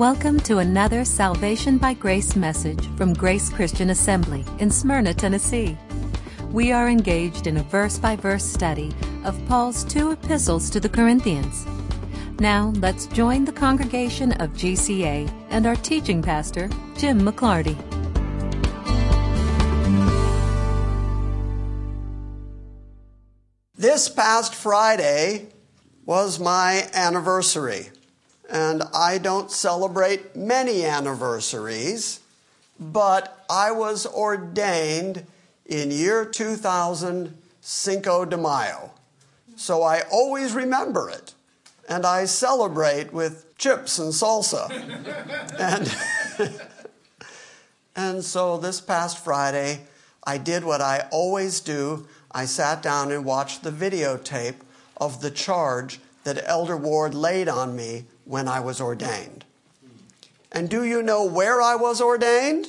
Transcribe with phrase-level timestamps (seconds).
[0.00, 5.76] Welcome to another Salvation by Grace message from Grace Christian Assembly in Smyrna, Tennessee.
[6.50, 8.94] We are engaged in a verse by verse study
[9.24, 11.66] of Paul's two epistles to the Corinthians.
[12.38, 17.76] Now, let's join the congregation of GCA and our teaching pastor, Jim McClarty.
[23.74, 25.48] This past Friday
[26.06, 27.90] was my anniversary,
[28.50, 32.20] and I don't celebrate many anniversaries,
[32.78, 35.26] but I was ordained
[35.66, 38.90] in year 2000 Cinco de Mayo.
[39.56, 41.34] So I always remember it,
[41.88, 44.70] and I celebrate with chips and salsa.
[46.38, 46.60] and,
[47.96, 49.82] and so this past Friday,
[50.24, 54.56] I did what I always do I sat down and watched the videotape
[54.96, 59.44] of the charge that Elder Ward laid on me when I was ordained.
[60.52, 62.68] And do you know where I was ordained?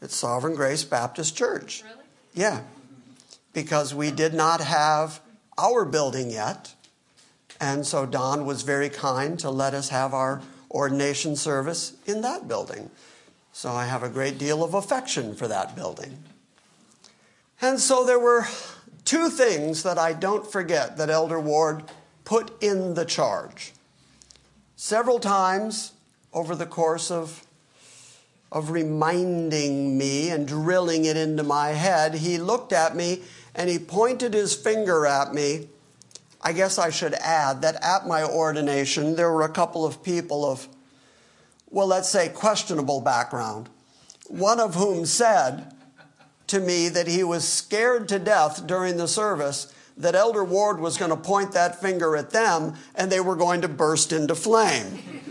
[0.00, 1.82] At Sovereign Grace Baptist Church.
[1.82, 2.04] Really?
[2.32, 2.60] Yeah.
[3.52, 5.20] Because we did not have
[5.58, 6.76] our building yet.
[7.60, 12.46] And so Don was very kind to let us have our ordination service in that
[12.46, 12.88] building.
[13.52, 16.18] So I have a great deal of affection for that building.
[17.60, 18.46] And so there were
[19.04, 21.82] two things that I don't forget that Elder Ward
[22.24, 23.72] put in the charge.
[24.82, 25.92] Several times
[26.32, 27.44] over the course of,
[28.50, 33.20] of reminding me and drilling it into my head, he looked at me
[33.54, 35.68] and he pointed his finger at me.
[36.40, 40.50] I guess I should add that at my ordination, there were a couple of people
[40.50, 40.66] of,
[41.68, 43.68] well, let's say, questionable background.
[44.28, 45.74] One of whom said,
[46.46, 49.70] to me that he was scared to death during the service
[50.00, 53.60] that Elder Ward was going to point that finger at them and they were going
[53.62, 54.98] to burst into flame.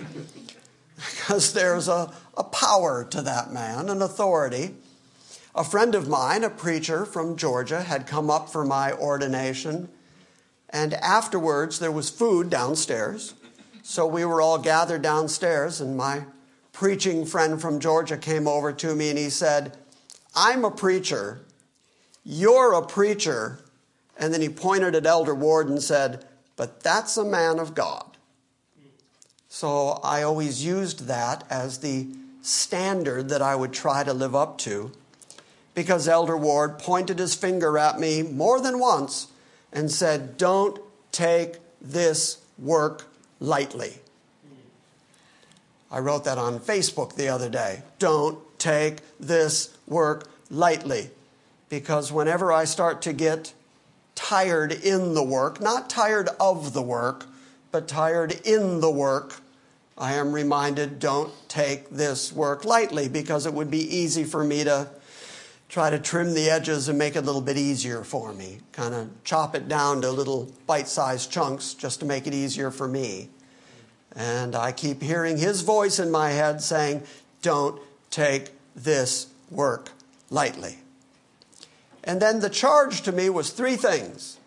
[0.95, 4.75] because there's a, a power to that man, an authority.
[5.55, 9.89] A friend of mine, a preacher from Georgia, had come up for my ordination,
[10.69, 13.33] and afterwards there was food downstairs.
[13.81, 16.25] So we were all gathered downstairs, and my
[16.71, 19.75] preaching friend from Georgia came over to me and he said,
[20.35, 21.41] I'm a preacher,
[22.23, 23.59] you're a preacher.
[24.19, 26.25] And then he pointed at Elder Ward and said,
[26.57, 28.05] But that's a man of God.
[29.47, 32.07] So I always used that as the
[32.41, 34.91] standard that I would try to live up to
[35.73, 39.27] because Elder Ward pointed his finger at me more than once
[39.71, 40.79] and said, Don't
[41.11, 43.07] take this work
[43.39, 43.93] lightly.
[45.91, 47.81] I wrote that on Facebook the other day.
[47.97, 51.09] Don't take this work lightly
[51.69, 53.53] because whenever I start to get
[54.19, 57.25] tired in the work, not tired of the work,
[57.71, 59.39] but tired in the work,
[59.97, 64.65] I am reminded don't take this work lightly because it would be easy for me
[64.65, 64.89] to
[65.69, 68.59] try to trim the edges and make it a little bit easier for me.
[68.73, 72.71] Kind of chop it down to little bite sized chunks just to make it easier
[72.71, 73.29] for me.
[74.17, 77.03] And I keep hearing his voice in my head saying,
[77.41, 79.91] Don't take this work
[80.29, 80.79] lightly.
[82.03, 84.37] And then the charge to me was three things.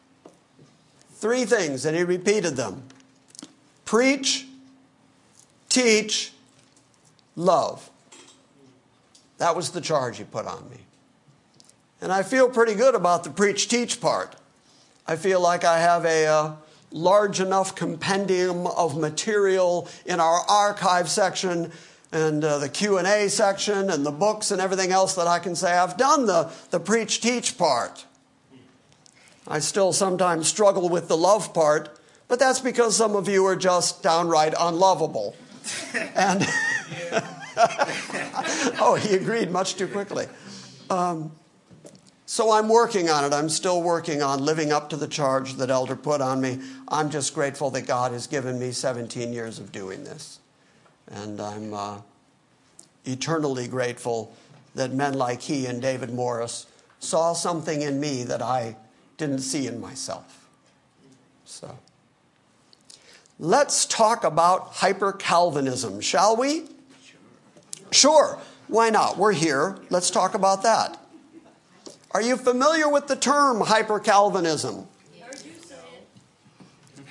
[1.15, 2.83] Three things, and he repeated them
[3.85, 4.47] preach,
[5.69, 6.33] teach,
[7.37, 7.91] love.
[9.39, 10.79] That was the charge he put on me.
[12.01, 14.35] And I feel pretty good about the preach teach part.
[15.07, 16.53] I feel like I have a uh,
[16.91, 21.71] large enough compendium of material in our archive section
[22.13, 25.73] and uh, the q&a section and the books and everything else that i can say.
[25.73, 28.07] I've done the, the preach teach part.
[29.49, 31.99] I still sometimes struggle with the love part
[32.33, 35.37] but that's because some of you are just downright unlovable.
[36.15, 36.47] And
[38.81, 40.25] oh he agreed much too quickly.
[40.89, 41.31] Um,
[42.25, 43.35] so i'm working on it.
[43.35, 46.61] I'm still working on living up to the charge that elder put on me.
[46.89, 50.41] I'm just grateful that god has given me 17 years of doing this.
[51.09, 51.99] And I'm uh,
[53.05, 54.35] eternally grateful
[54.75, 56.67] that men like he and David Morris
[57.01, 58.77] saw something in me that I
[59.19, 60.49] didn't see in myself.
[61.45, 61.79] So,
[63.39, 66.65] let's talk about hyper Calvinism, shall we?
[67.91, 68.39] Sure,
[68.69, 69.19] why not?
[69.19, 69.77] We're here.
[69.91, 70.99] Let's talk about that.
[72.13, 74.87] Are you familiar with the term hyper Calvinism?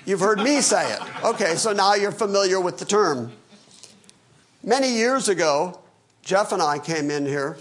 [0.06, 1.00] You've heard me say it.
[1.24, 3.32] Okay, so now you're familiar with the term.
[4.64, 5.81] Many years ago,
[6.24, 7.58] Jeff and I came in here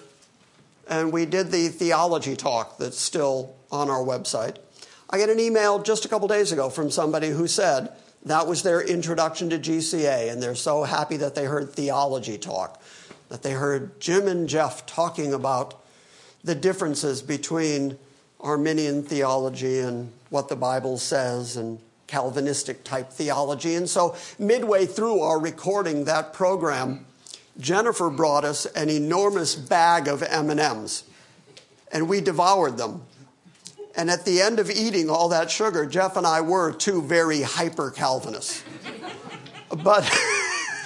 [0.88, 4.56] and we did the theology talk that's still on our website.
[5.08, 7.90] I get an email just a couple days ago from somebody who said
[8.24, 12.82] That was their introduction to GCA, and they're so happy that they heard theology talk,
[13.30, 15.82] that they heard Jim and Jeff talking about
[16.44, 17.96] the differences between
[18.40, 23.74] Arminian theology and what the Bible says and Calvinistic type theology.
[23.74, 27.06] And so, midway through our recording that program,
[27.60, 31.04] Jennifer brought us an enormous bag of M&Ms,
[31.92, 33.02] and we devoured them.
[33.96, 37.42] And at the end of eating all that sugar, Jeff and I were two very
[37.42, 38.64] hyper Calvinists.
[39.68, 40.08] but,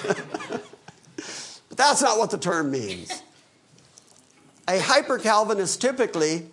[0.06, 3.22] but that's not what the term means.
[4.66, 6.46] A hyper Calvinist typically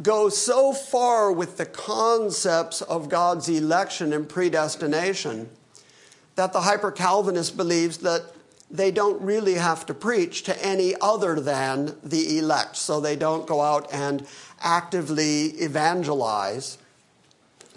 [0.00, 5.50] goes so far with the concepts of God's election and predestination
[6.34, 8.24] that the hyper Calvinist believes that
[8.72, 12.76] they don't really have to preach to any other than the elect.
[12.76, 14.26] So they don't go out and
[14.60, 16.78] actively evangelize.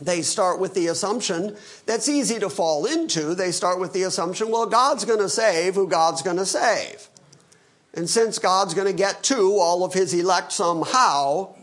[0.02, 3.36] They start with the assumption that's easy to fall into.
[3.36, 7.10] They start with the assumption, well, God's going to save who God's going to save.
[7.94, 11.56] And since God's going to get to all of his elect somehow,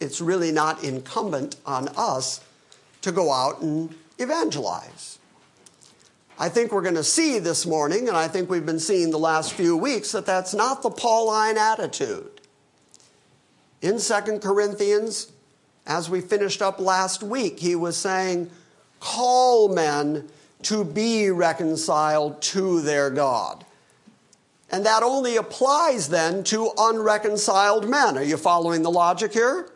[0.00, 2.40] it's really not incumbent on us
[3.02, 5.15] to go out and evangelize.
[6.38, 9.18] I think we're going to see this morning, and I think we've been seeing the
[9.18, 12.42] last few weeks, that that's not the Pauline attitude.
[13.80, 15.32] In 2 Corinthians,
[15.86, 18.50] as we finished up last week, he was saying,
[19.00, 20.28] Call men
[20.62, 23.64] to be reconciled to their God.
[24.70, 28.18] And that only applies then to unreconciled men.
[28.18, 29.70] Are you following the logic here?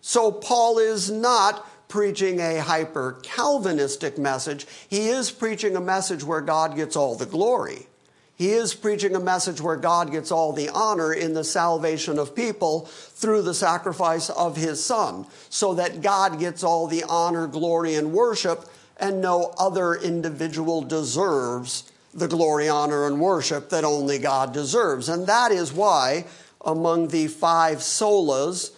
[0.00, 4.66] So Paul is not preaching a hyper Calvinistic message.
[4.88, 7.86] He is preaching a message where God gets all the glory.
[8.34, 12.34] He is preaching a message where God gets all the honor in the salvation of
[12.34, 17.94] people through the sacrifice of his son, so that God gets all the honor, glory,
[17.94, 18.68] and worship,
[18.98, 25.08] and no other individual deserves the glory, honor, and worship that only God deserves.
[25.08, 26.24] And that is why,
[26.60, 28.73] among the five solas,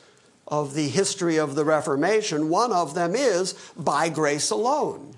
[0.49, 5.17] of the history of the Reformation, one of them is by grace alone.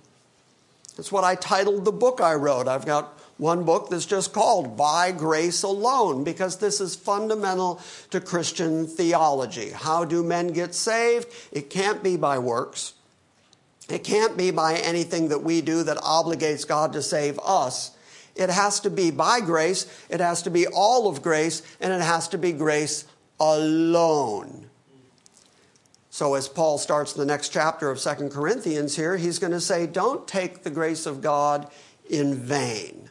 [0.97, 2.67] That's what I titled the book I wrote.
[2.67, 7.81] I've got one book that's just called By Grace Alone because this is fundamental
[8.11, 9.71] to Christian theology.
[9.71, 11.29] How do men get saved?
[11.53, 12.95] It can't be by works.
[13.89, 17.93] It can't be by anything that we do that obligates God to save us.
[18.35, 22.03] It has to be by grace, it has to be all of grace, and it
[22.03, 23.05] has to be grace
[23.41, 24.68] alone.
[26.19, 29.87] So, as Paul starts the next chapter of Second Corinthians here, he's going to say,
[29.87, 31.71] Don't take the grace of God
[32.11, 33.09] in vain.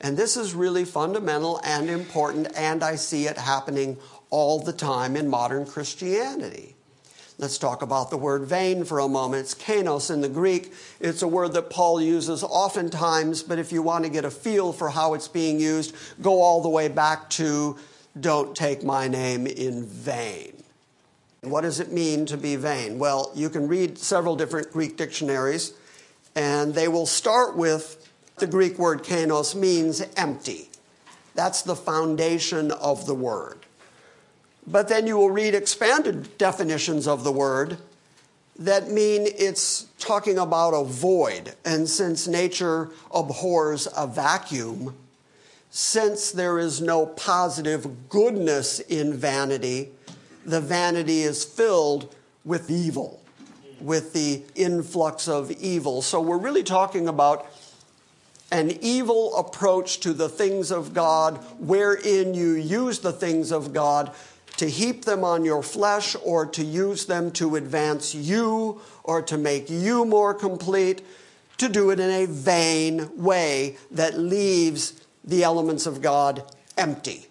[0.00, 3.98] And this is really fundamental and important, and I see it happening
[4.30, 6.74] all the time in modern Christianity.
[7.36, 9.42] Let's talk about the word vain for a moment.
[9.42, 10.72] It's kenos in the Greek.
[11.00, 14.72] It's a word that Paul uses oftentimes, but if you want to get a feel
[14.72, 17.76] for how it's being used, go all the way back to
[18.18, 20.55] don't take my name in vain.
[21.50, 22.98] What does it mean to be vain?
[22.98, 25.72] Well, you can read several different Greek dictionaries,
[26.34, 30.68] and they will start with the Greek word kenos means empty.
[31.34, 33.58] That's the foundation of the word.
[34.66, 37.78] But then you will read expanded definitions of the word
[38.58, 41.54] that mean it's talking about a void.
[41.64, 44.96] And since nature abhors a vacuum,
[45.70, 49.90] since there is no positive goodness in vanity,
[50.46, 53.20] the vanity is filled with evil,
[53.80, 56.00] with the influx of evil.
[56.00, 57.46] So we're really talking about
[58.52, 64.12] an evil approach to the things of God, wherein you use the things of God
[64.56, 69.36] to heap them on your flesh or to use them to advance you or to
[69.36, 71.02] make you more complete,
[71.58, 76.44] to do it in a vain way that leaves the elements of God
[76.76, 77.26] empty.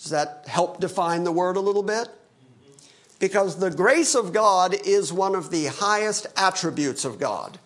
[0.00, 2.08] Does that help define the word a little bit?
[3.18, 7.58] Because the grace of God is one of the highest attributes of God.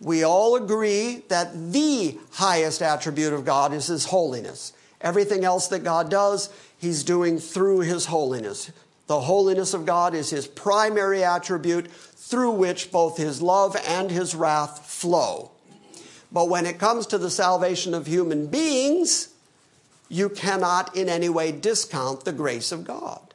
[0.00, 4.72] We all agree that the highest attribute of God is His holiness.
[5.00, 8.72] Everything else that God does, He's doing through His holiness.
[9.06, 14.34] The holiness of God is His primary attribute through which both His love and His
[14.34, 15.50] wrath flow.
[16.32, 19.33] But when it comes to the salvation of human beings,
[20.08, 23.34] you cannot in any way discount the grace of God,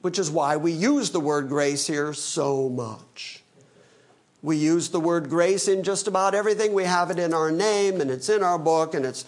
[0.00, 3.42] which is why we use the word grace here so much.
[4.42, 6.72] We use the word grace in just about everything.
[6.72, 9.24] We have it in our name and it's in our book and it's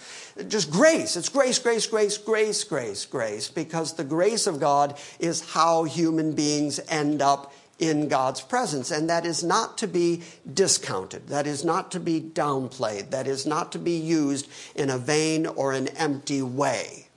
[0.49, 1.17] just grace.
[1.17, 6.33] It's grace, grace, grace, grace, grace, grace, because the grace of God is how human
[6.33, 8.91] beings end up in God's presence.
[8.91, 11.29] And that is not to be discounted.
[11.29, 13.11] That is not to be downplayed.
[13.11, 17.09] That is not to be used in a vain or an empty way.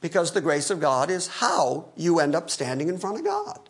[0.00, 3.68] Because the grace of God is how you end up standing in front of God.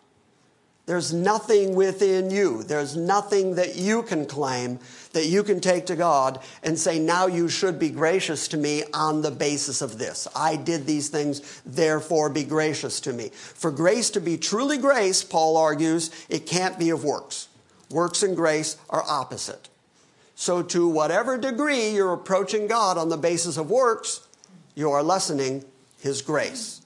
[0.85, 2.63] There's nothing within you.
[2.63, 4.79] There's nothing that you can claim
[5.13, 8.83] that you can take to God and say, now you should be gracious to me
[8.93, 10.27] on the basis of this.
[10.35, 13.29] I did these things, therefore be gracious to me.
[13.29, 17.47] For grace to be truly grace, Paul argues, it can't be of works.
[17.89, 19.69] Works and grace are opposite.
[20.35, 24.27] So, to whatever degree you're approaching God on the basis of works,
[24.73, 25.63] you are lessening
[25.99, 26.81] his grace.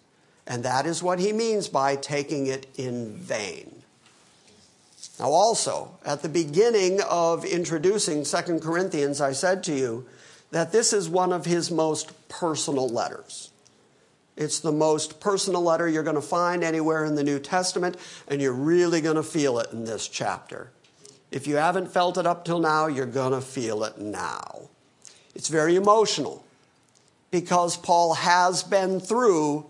[0.46, 3.77] And that is what he means by taking it in vain.
[5.20, 10.06] Now, also, at the beginning of introducing Second Corinthians, I said to you
[10.52, 13.50] that this is one of his most personal letters.
[14.36, 17.98] It's the most personal letter you're going to find anywhere in the New Testament,
[18.28, 20.70] and you're really going to feel it in this chapter.
[21.32, 24.70] If you haven't felt it up till now, you're going to feel it now.
[25.34, 26.46] It's very emotional
[27.32, 29.66] because Paul has been through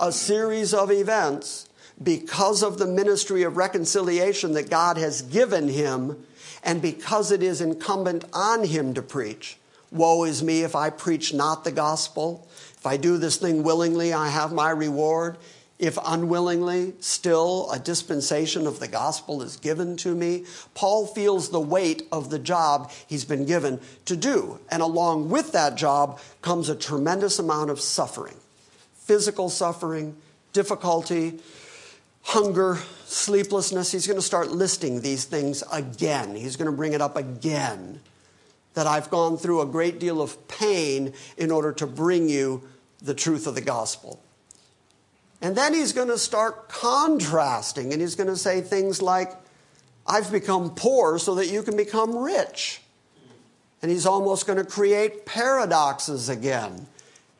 [0.00, 1.67] a series of events
[2.02, 6.24] because of the ministry of reconciliation that God has given him,
[6.62, 9.58] and because it is incumbent on him to preach.
[9.90, 12.46] Woe is me if I preach not the gospel.
[12.76, 15.38] If I do this thing willingly, I have my reward.
[15.78, 20.44] If unwillingly, still a dispensation of the gospel is given to me.
[20.74, 24.58] Paul feels the weight of the job he's been given to do.
[24.70, 28.36] And along with that job comes a tremendous amount of suffering
[28.94, 30.14] physical suffering,
[30.52, 31.40] difficulty,
[32.28, 33.90] hunger, sleeplessness.
[33.90, 36.34] He's going to start listing these things again.
[36.34, 38.00] He's going to bring it up again.
[38.74, 42.68] That I've gone through a great deal of pain in order to bring you
[43.00, 44.22] the truth of the gospel.
[45.40, 49.32] And then he's going to start contrasting, and he's going to say things like,
[50.06, 52.82] I've become poor so that you can become rich.
[53.80, 56.88] And he's almost going to create paradoxes again.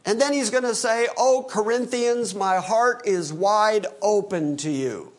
[0.08, 5.12] And then he's going to say, Oh, Corinthians, my heart is wide open to you.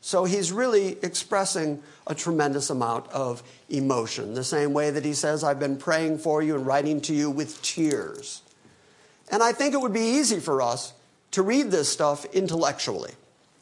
[0.00, 5.44] So he's really expressing a tremendous amount of emotion, the same way that he says,
[5.44, 8.42] I've been praying for you and writing to you with tears.
[9.30, 10.92] And I think it would be easy for us
[11.30, 13.12] to read this stuff intellectually.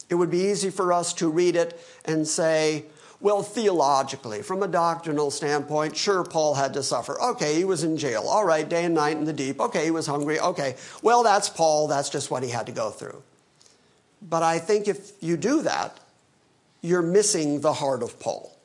[0.09, 2.85] It would be easy for us to read it and say,
[3.23, 7.19] well, theologically, from a doctrinal standpoint, sure, Paul had to suffer.
[7.21, 8.25] Okay, he was in jail.
[8.27, 9.61] All right, day and night in the deep.
[9.61, 10.41] Okay, he was hungry.
[10.41, 11.87] Okay, well, that's Paul.
[11.87, 13.23] That's just what he had to go through.
[14.21, 16.01] But I think if you do that,
[16.81, 18.57] you're missing the heart of Paul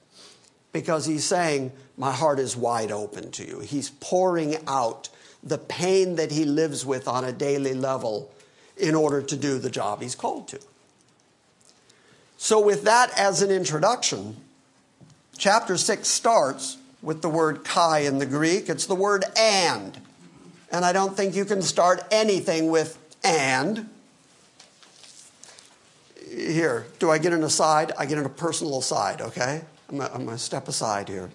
[0.72, 3.60] because he's saying, My heart is wide open to you.
[3.60, 5.08] He's pouring out
[5.40, 8.32] the pain that he lives with on a daily level
[8.76, 10.58] in order to do the job he's called to.
[12.38, 14.36] So, with that as an introduction,
[15.38, 18.68] Chapter 6 starts with the word kai in the Greek.
[18.68, 19.96] It's the word and.
[20.72, 23.88] And I don't think you can start anything with and.
[26.28, 27.92] Here, do I get an aside?
[27.96, 29.62] I get in a personal aside, okay?
[29.88, 31.30] I'm going to step aside here.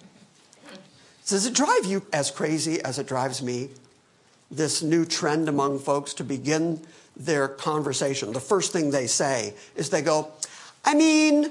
[1.26, 3.70] Does it drive you as crazy as it drives me?
[4.50, 6.82] This new trend among folks to begin
[7.16, 8.34] their conversation.
[8.34, 10.30] The first thing they say is they go,
[10.84, 11.50] I mean,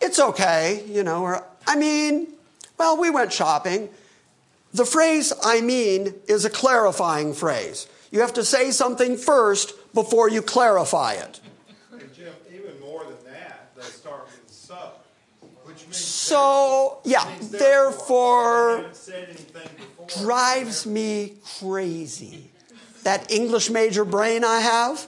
[0.00, 2.28] it's okay, you know, or I mean,
[2.78, 3.88] well, we went shopping.
[4.72, 7.88] The phrase I mean is a clarifying phrase.
[8.10, 11.40] You have to say something first before you clarify it.
[12.14, 14.92] Jim, even more than that, they start with so,
[15.64, 22.50] which means so, yeah, therefore, therefore drives me crazy.
[23.02, 25.06] That English major brain I have,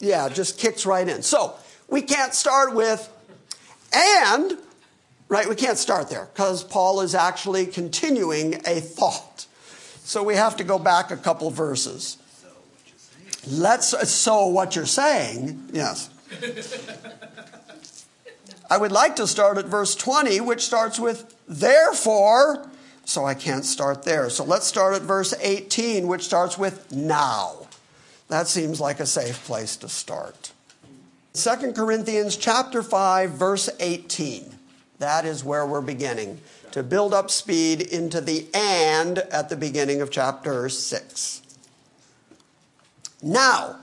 [0.00, 1.22] yeah, just kicks right in.
[1.22, 1.54] So,
[1.88, 3.08] we can't start with
[3.92, 4.58] and
[5.28, 5.48] right?
[5.48, 9.46] We can't start there because Paul is actually continuing a thought.
[10.02, 12.16] So we have to go back a couple verses.
[13.46, 16.10] Let's so what you're saying, yes.
[18.70, 22.68] I would like to start at verse 20, which starts with therefore,
[23.04, 24.28] so I can't start there.
[24.28, 27.68] So let's start at verse 18, which starts with now.
[28.28, 30.52] That seems like a safe place to start.
[31.32, 34.57] 2 Corinthians chapter 5 verse 18.
[34.98, 36.40] That is where we're beginning
[36.72, 41.42] to build up speed into the and at the beginning of chapter 6.
[43.22, 43.76] Now,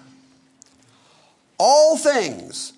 [1.57, 2.73] all things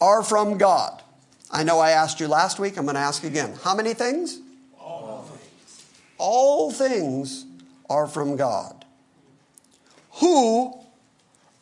[0.00, 1.02] are from God.
[1.50, 3.54] I know I asked you last week, I'm going to ask again.
[3.62, 4.40] How many things?
[4.78, 5.84] All things.
[6.18, 7.46] All things
[7.88, 8.84] are from God,
[10.20, 10.74] who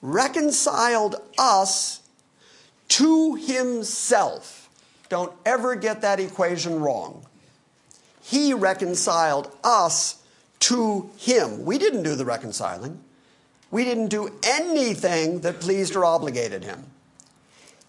[0.02, 2.02] reconciled us
[2.88, 4.57] to himself
[5.08, 7.26] Don't ever get that equation wrong.
[8.22, 10.22] He reconciled us
[10.60, 11.64] to Him.
[11.64, 13.02] We didn't do the reconciling.
[13.70, 16.84] We didn't do anything that pleased or obligated Him.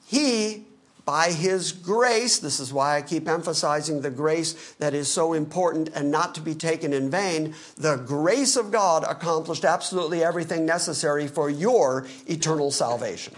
[0.06, 0.66] He,
[1.04, 5.90] by His grace, this is why I keep emphasizing the grace that is so important
[5.94, 11.28] and not to be taken in vain, the grace of God accomplished absolutely everything necessary
[11.28, 13.34] for your eternal salvation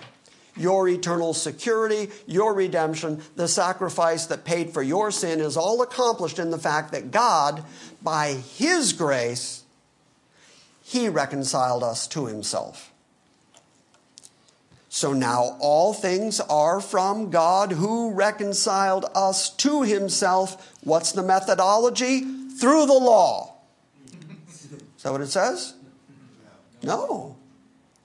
[0.55, 6.39] your eternal security, your redemption, the sacrifice that paid for your sin is all accomplished
[6.39, 7.63] in the fact that God,
[8.01, 9.63] by His grace,
[10.83, 12.91] He reconciled us to Himself.
[14.89, 20.75] So now all things are from God who reconciled us to Himself.
[20.83, 22.19] What's the methodology?
[22.59, 23.55] Through the law.
[24.49, 25.75] Is that what it says?
[26.83, 27.37] No.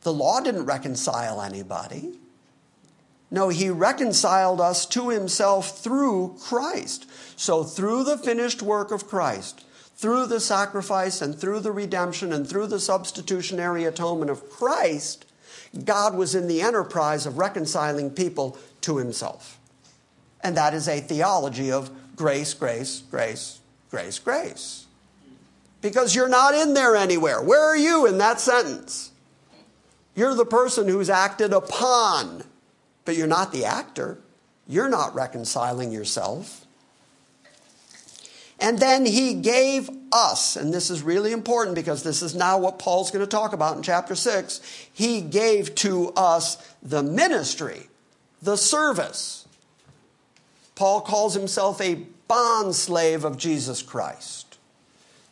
[0.02, 2.20] The law didn't reconcile anybody.
[3.30, 7.06] No, he reconciled us to himself through Christ.
[7.36, 9.64] So, through the finished work of Christ,
[9.96, 15.26] through the sacrifice and through the redemption and through the substitutionary atonement of Christ,
[15.84, 19.58] God was in the enterprise of reconciling people to himself.
[20.42, 24.86] And that is a theology of grace, grace, grace, grace, grace.
[25.82, 27.42] Because you're not in there anywhere.
[27.42, 29.10] Where are you in that sentence?
[30.14, 32.44] You're the person who's acted upon
[33.06, 34.18] but you're not the actor.
[34.68, 36.66] You're not reconciling yourself.
[38.58, 42.78] And then he gave us, and this is really important because this is now what
[42.78, 44.60] Paul's going to talk about in chapter 6.
[44.92, 47.88] He gave to us the ministry,
[48.42, 49.46] the service.
[50.74, 54.58] Paul calls himself a bond slave of Jesus Christ.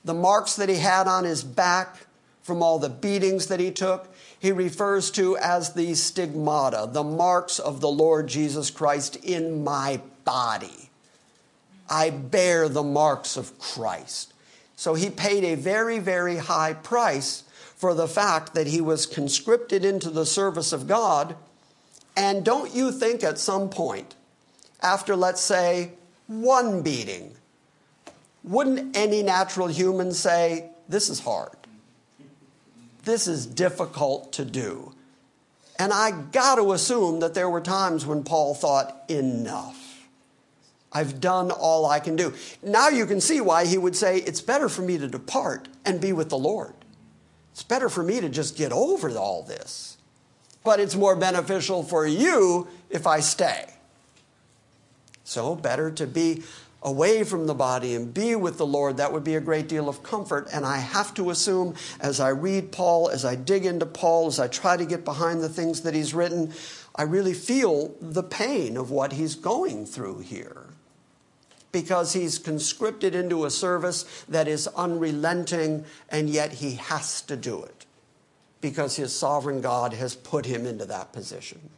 [0.05, 2.07] The marks that he had on his back
[2.43, 4.14] from all the beatings that he took,
[4.45, 10.03] he refers to as the stigmata, the marks of the Lord Jesus Christ in my
[10.27, 10.91] body.
[11.89, 14.35] I bear the marks of Christ.
[14.77, 19.83] So he paid a very, very high price for the fact that he was conscripted
[19.83, 21.37] into the service of God.
[22.15, 24.15] And don't you think at some point,
[24.83, 25.93] after let's say
[26.27, 27.35] one beating,
[28.43, 31.64] wouldn't any natural human say, This is hard?
[33.05, 34.95] This is difficult to do.
[35.79, 40.09] And I got to assume that there were times when Paul thought, enough.
[40.93, 42.33] I've done all I can do.
[42.63, 46.01] Now you can see why he would say, it's better for me to depart and
[46.01, 46.75] be with the Lord.
[47.53, 49.99] It's better for me to just get over all this.
[50.63, 53.67] But it's more beneficial for you if I stay.
[55.25, 56.43] So, better to be
[56.85, 59.89] away from the body and be with the Lord, that would be a great deal
[59.89, 60.49] of comfort.
[60.53, 64.39] And I have to assume, as I read Paul, as I dig into Paul, as
[64.39, 66.53] I try to get behind the things that he's written,
[66.95, 70.67] I really feel the pain of what he's going through here.
[71.73, 77.63] Because he's conscripted into a service that is unrelenting, and yet he has to do
[77.65, 77.87] it.
[78.61, 81.71] Because his sovereign God has put him into that position.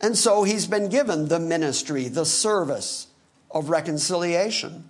[0.00, 3.06] And so he's been given the ministry, the service,
[3.52, 4.88] of reconciliation.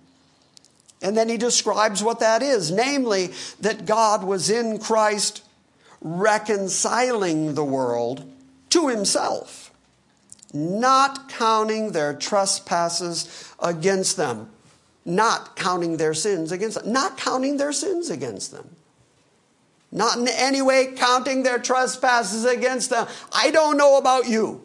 [1.01, 5.43] And then he describes what that is namely, that God was in Christ
[6.01, 8.29] reconciling the world
[8.69, 9.71] to himself,
[10.53, 14.49] not counting their trespasses against them,
[15.05, 18.75] not counting their sins against them, not counting their sins against them.
[19.91, 23.07] Not in any way counting their trespasses against them.
[23.31, 24.63] I don't know about you.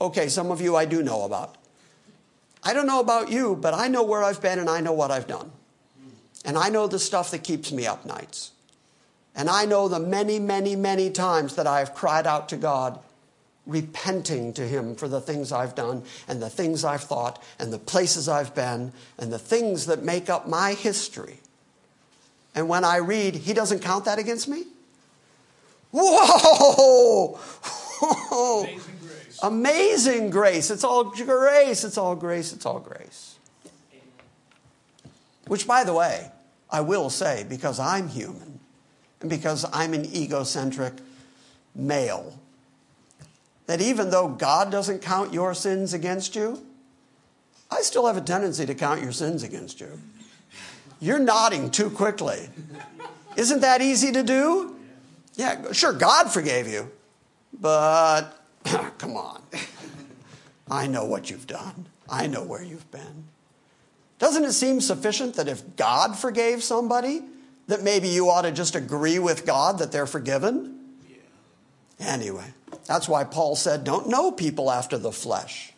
[0.00, 1.56] Okay, some of you I do know about.
[2.64, 5.10] I don't know about you, but I know where I've been and I know what
[5.10, 5.52] I've done.
[6.44, 8.52] And I know the stuff that keeps me up nights.
[9.34, 12.98] And I know the many, many, many times that I've cried out to God,
[13.66, 17.78] repenting to Him for the things I've done and the things I've thought and the
[17.78, 21.38] places I've been and the things that make up my history.
[22.54, 24.64] And when I read, He doesn't count that against me?
[25.90, 27.38] Whoa!
[28.00, 28.66] Whoa!
[29.42, 30.70] Amazing grace.
[30.70, 31.84] It's all grace.
[31.84, 32.52] It's all grace.
[32.52, 33.38] It's all grace.
[35.46, 36.30] Which, by the way,
[36.70, 38.60] I will say, because I'm human
[39.20, 40.94] and because I'm an egocentric
[41.74, 42.38] male,
[43.66, 46.64] that even though God doesn't count your sins against you,
[47.70, 50.00] I still have a tendency to count your sins against you.
[51.00, 52.48] You're nodding too quickly.
[53.36, 54.76] Isn't that easy to do?
[55.34, 56.90] Yeah, sure, God forgave you,
[57.52, 58.43] but
[58.98, 59.42] Come on.
[60.70, 61.86] I know what you've done.
[62.08, 63.24] I know where you've been.
[64.18, 67.22] Doesn't it seem sufficient that if God forgave somebody,
[67.66, 70.78] that maybe you ought to just agree with God that they're forgiven?
[71.08, 71.16] Yeah.
[72.06, 72.46] Anyway,
[72.86, 75.72] that's why Paul said, don't know people after the flesh.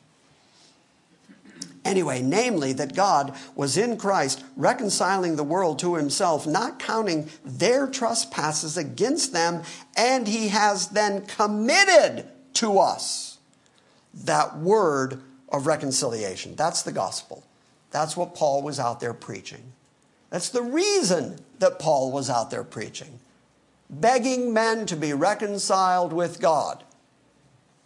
[1.84, 7.86] Anyway, namely, that God was in Christ reconciling the world to himself, not counting their
[7.86, 9.62] trespasses against them,
[9.96, 13.38] and he has then committed to us
[14.12, 16.56] that word of reconciliation.
[16.56, 17.44] That's the gospel.
[17.90, 19.72] That's what Paul was out there preaching.
[20.30, 23.20] That's the reason that Paul was out there preaching.
[23.88, 26.82] Begging men to be reconciled with God,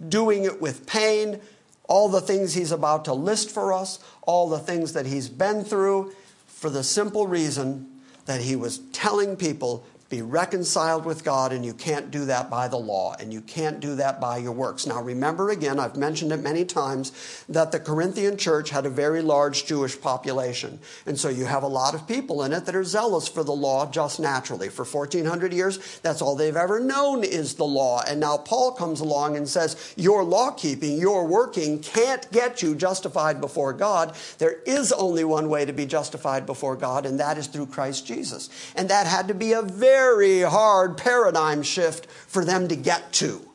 [0.09, 1.41] doing it with pain,
[1.89, 5.65] all the things he's about to list for us, all the things that he's been
[5.65, 6.15] through,
[6.47, 7.87] for the simple reason
[8.27, 12.67] that he was telling people be reconciled with God, and you can't do that by
[12.67, 14.85] the law, and you can't do that by your works.
[14.85, 17.13] Now, remember again, I've mentioned it many times,
[17.49, 20.81] that the Corinthian church had a very large Jewish population.
[21.07, 23.53] And so you have a lot of people in it that are zealous for the
[23.53, 24.69] law just naturally.
[24.69, 28.03] For 1400 years, that's all they've ever known is the law.
[28.07, 32.75] And now Paul comes along and says, Your law keeping, your working can't get you
[32.75, 34.17] justified before God.
[34.39, 38.09] There is only one way to be justified before God, and that is through Christ
[38.09, 38.51] Jesus.
[38.75, 43.13] And that had to be a very very hard paradigm shift for them to get
[43.13, 43.47] to.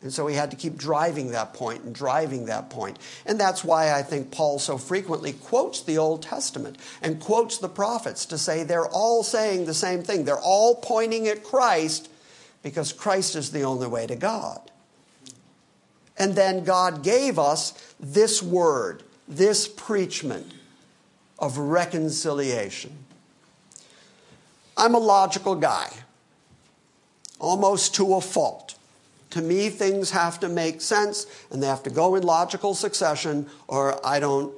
[0.00, 2.98] And so he had to keep driving that point and driving that point.
[3.24, 7.68] And that's why I think Paul so frequently quotes the Old Testament and quotes the
[7.68, 10.24] prophets to say they're all saying the same thing.
[10.24, 12.08] They're all pointing at Christ
[12.62, 14.60] because Christ is the only way to God.
[16.16, 20.52] And then God gave us this word, this preachment
[21.40, 23.05] of reconciliation.
[24.76, 25.88] I'm a logical guy,
[27.38, 28.74] almost to a fault.
[29.30, 33.46] To me, things have to make sense and they have to go in logical succession,
[33.68, 34.54] or I don't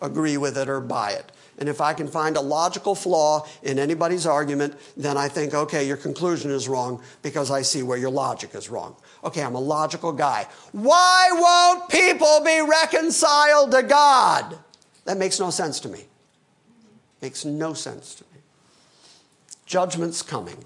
[0.00, 1.32] agree with it or buy it.
[1.58, 5.86] And if I can find a logical flaw in anybody's argument, then I think, okay,
[5.86, 8.94] your conclusion is wrong because I see where your logic is wrong.
[9.24, 10.46] Okay, I'm a logical guy.
[10.72, 14.58] Why won't people be reconciled to God?
[15.06, 16.04] That makes no sense to me.
[17.22, 18.25] Makes no sense to me.
[19.66, 20.64] Judgment's coming.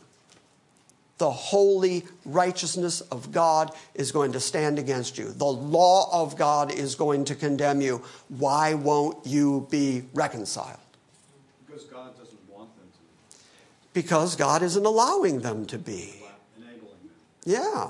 [1.18, 5.30] The holy righteousness of God is going to stand against you.
[5.30, 8.02] The law of God is going to condemn you.
[8.28, 10.78] Why won't you be reconciled?
[11.66, 13.38] Because God doesn't want them to.
[13.92, 16.14] Because God isn't allowing them to be.
[16.56, 17.10] Enabling them.
[17.44, 17.88] Yeah.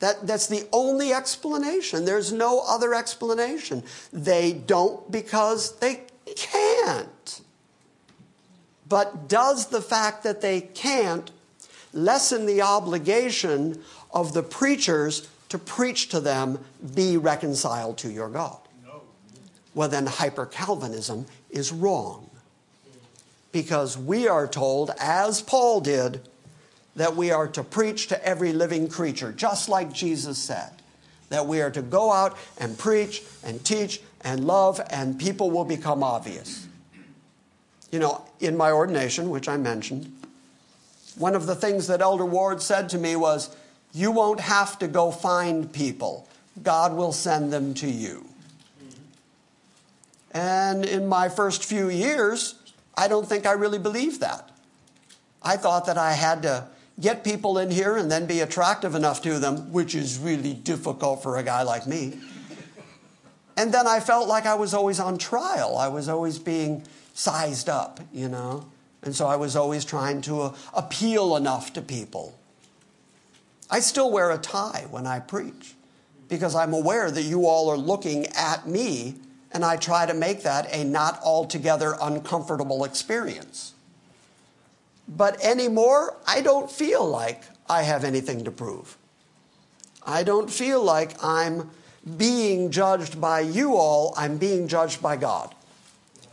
[0.00, 2.04] That, that's the only explanation.
[2.04, 3.84] There's no other explanation.
[4.12, 6.02] They don't because they
[6.34, 7.40] can't.
[8.88, 11.30] But does the fact that they can't
[11.92, 16.58] lessen the obligation of the preachers to preach to them,
[16.94, 18.58] be reconciled to your God?
[18.84, 19.02] No.
[19.74, 22.30] Well, then hyper Calvinism is wrong.
[23.52, 26.20] Because we are told, as Paul did,
[26.96, 30.70] that we are to preach to every living creature, just like Jesus said.
[31.28, 35.64] That we are to go out and preach and teach and love, and people will
[35.64, 36.66] become obvious.
[37.94, 40.12] You know, in my ordination, which I mentioned,
[41.16, 43.54] one of the things that Elder Ward said to me was,
[43.92, 46.26] You won't have to go find people,
[46.60, 48.26] God will send them to you.
[50.32, 52.56] And in my first few years,
[52.96, 54.50] I don't think I really believed that.
[55.40, 56.66] I thought that I had to
[57.00, 61.22] get people in here and then be attractive enough to them, which is really difficult
[61.22, 62.18] for a guy like me.
[63.56, 65.76] And then I felt like I was always on trial.
[65.76, 66.82] I was always being
[67.14, 68.66] sized up, you know.
[69.02, 72.38] And so I was always trying to uh, appeal enough to people.
[73.70, 75.74] I still wear a tie when I preach
[76.28, 79.14] because I'm aware that you all are looking at me,
[79.52, 83.72] and I try to make that a not altogether uncomfortable experience.
[85.06, 88.96] But anymore, I don't feel like I have anything to prove.
[90.06, 91.70] I don't feel like I'm
[92.16, 95.54] being judged by you all, I'm being judged by God.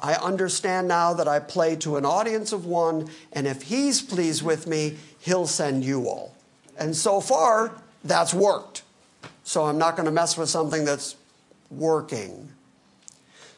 [0.02, 4.44] I understand now that I play to an audience of one, and if he's pleased
[4.44, 6.36] with me, he'll send you all.
[6.78, 7.72] And so far,
[8.04, 8.84] that's worked.
[9.44, 11.16] So I'm not going to mess with something that's
[11.70, 12.50] working.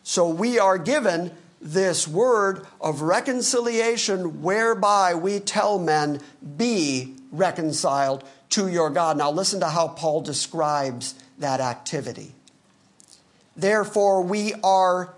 [0.04, 6.20] So we are given this word of reconciliation whereby we tell men,
[6.58, 9.18] be reconciled to your God.
[9.18, 12.34] Now listen to how Paul describes that activity.
[13.56, 15.14] Therefore, we are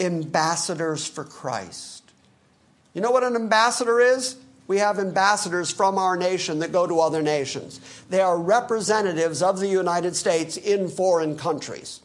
[0.00, 2.02] ambassadors for Christ.
[2.94, 4.36] You know what an ambassador is?
[4.66, 7.80] We have ambassadors from our nation that go to other nations.
[8.10, 12.00] They are representatives of the United States in foreign countries.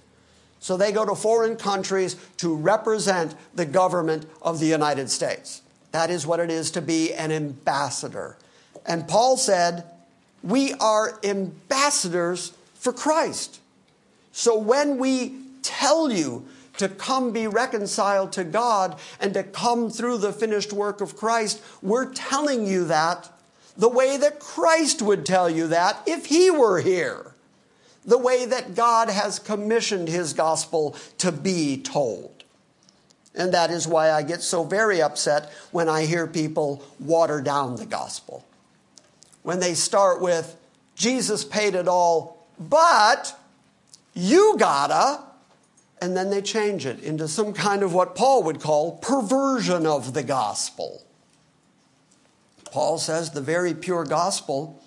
[0.60, 5.64] So they go to foreign countries to represent the government of the United States.
[5.92, 8.38] That is what it is to be an ambassador.
[8.86, 9.84] And Paul said,
[10.44, 13.60] We are ambassadors for Christ.
[14.32, 16.46] So when we tell you
[16.82, 21.62] to come be reconciled to God and to come through the finished work of Christ,
[21.84, 23.30] we're telling you that
[23.78, 27.36] the way that Christ would tell you that if he were here,
[28.04, 32.44] the way that God has commissioned his gospel to be told.
[33.36, 37.76] And that is why I get so very upset when I hear people water down
[37.76, 38.44] the gospel.
[39.44, 40.58] When they start with,
[40.96, 43.40] Jesus paid it all, but
[44.16, 45.24] you gotta,
[46.02, 50.16] and then they change it into some kind of what Paul would call perversion of
[50.16, 51.04] the gospel.
[52.72, 54.82] Paul says the very pure gospel,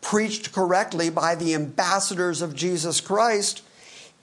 [0.00, 3.62] preached correctly by the ambassadors of Jesus Christ,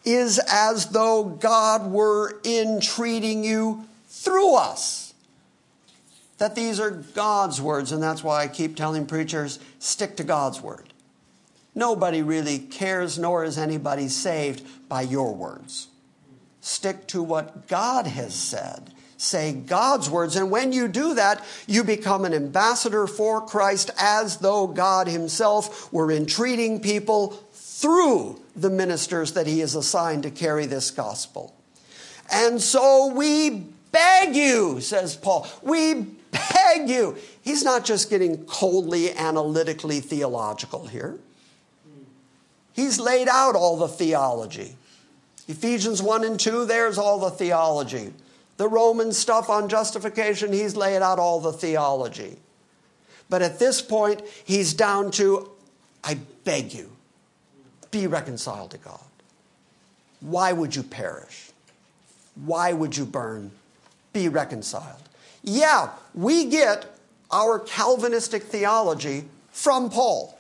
[0.03, 5.13] is as though God were entreating you through us.
[6.39, 10.60] That these are God's words, and that's why I keep telling preachers stick to God's
[10.60, 10.91] word.
[11.73, 15.88] Nobody really cares, nor is anybody saved by your words.
[16.65, 18.93] Stick to what God has said.
[19.17, 20.38] Say God's words.
[20.38, 25.91] And when you do that, you become an ambassador for Christ as though God Himself
[25.91, 31.54] were entreating people through the ministers that He has assigned to carry this gospel.
[32.32, 35.45] And so we beg you, says Paul.
[35.62, 35.95] We
[36.32, 37.17] beg you.
[37.41, 41.19] He's not just getting coldly, analytically theological here.
[42.71, 44.78] He's laid out all the theology.
[45.47, 48.13] Ephesians 1 and 2, there's all the theology.
[48.58, 52.38] The Roman stuff on justification, he's laid out all the theology.
[53.29, 55.49] But at this point, he's down to
[56.03, 56.91] I beg you,
[57.91, 58.99] be reconciled to God.
[60.19, 61.51] Why would you perish?
[62.36, 63.51] Why would you burn?
[64.12, 65.01] Be reconciled.
[65.43, 66.97] Yeah, we get
[67.32, 70.38] our Calvinistic theology from Paul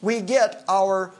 [0.00, 1.12] we get our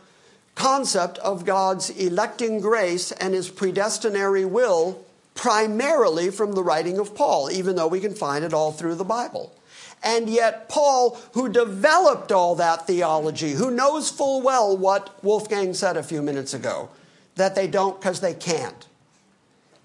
[0.58, 5.00] concept of God's electing grace and his predestinary will
[5.34, 9.04] primarily from the writing of Paul, even though we can find it all through the
[9.04, 9.54] Bible.
[10.02, 15.96] And yet, Paul, who developed all that theology, who knows full well what Wolfgang said
[15.96, 16.88] a few minutes ago,
[17.36, 18.86] that they don't because they can't.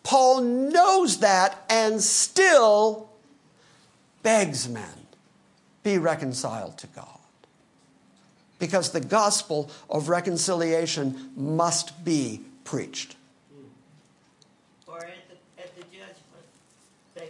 [0.02, 3.10] Paul knows that and still
[4.24, 5.06] begs men
[5.84, 7.13] be reconciled to God
[8.64, 13.18] because the gospel of reconciliation must be preached.
[14.88, 16.16] Or at the, at the judgment
[17.14, 17.24] that.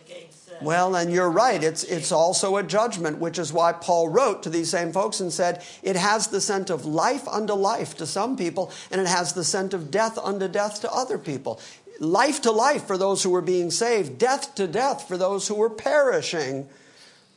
[0.52, 1.63] Uh, Well, and you're right.
[1.63, 5.34] It's, it's also a judgment, which is why Paul wrote to these same folks and
[5.34, 9.34] said, It has the scent of life unto life to some people, and it has
[9.34, 11.60] the scent of death unto death to other people.
[12.00, 15.56] Life to life for those who were being saved, death to death for those who
[15.56, 16.69] were perishing.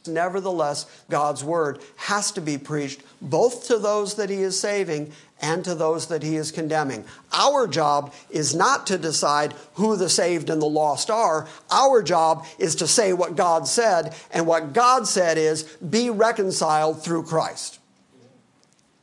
[0.09, 5.65] Nevertheless, God's word has to be preached both to those that he is saving and
[5.65, 7.05] to those that he is condemning.
[7.33, 11.47] Our job is not to decide who the saved and the lost are.
[11.71, 17.03] Our job is to say what God said, and what God said is be reconciled
[17.03, 17.79] through Christ.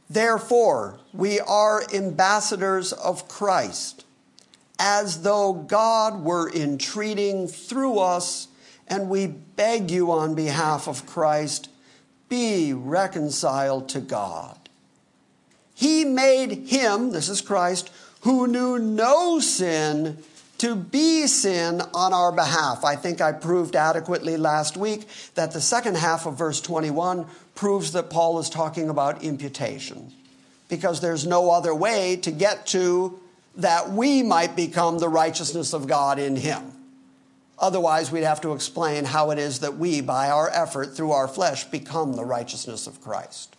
[0.09, 4.05] Therefore, we are ambassadors of Christ,
[4.79, 8.47] as though God were entreating through us
[8.93, 11.67] and we beg you on behalf of Christ,
[12.29, 14.55] be reconciled to God.
[15.73, 17.89] He made him, this is Christ,
[18.21, 20.19] who knew no sin,
[20.59, 22.85] to be sin on our behalf.
[22.85, 27.25] I think I proved adequately last week that the second half of verse 21
[27.55, 30.13] proves that Paul is talking about imputation.
[30.69, 33.19] Because there's no other way to get to
[33.55, 36.82] that we might become the righteousness of God in him.
[37.63, 41.29] Otherwise, we'd have to explain how it is that we, by our effort through our
[41.29, 43.55] flesh, become the righteousness of Christ.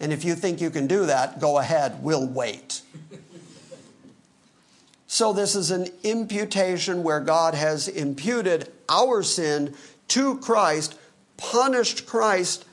[0.00, 2.80] And if you think you can do that, go ahead, we'll wait.
[5.06, 9.74] so, this is an imputation where God has imputed our sin
[10.08, 10.98] to Christ,
[11.36, 12.64] punished Christ,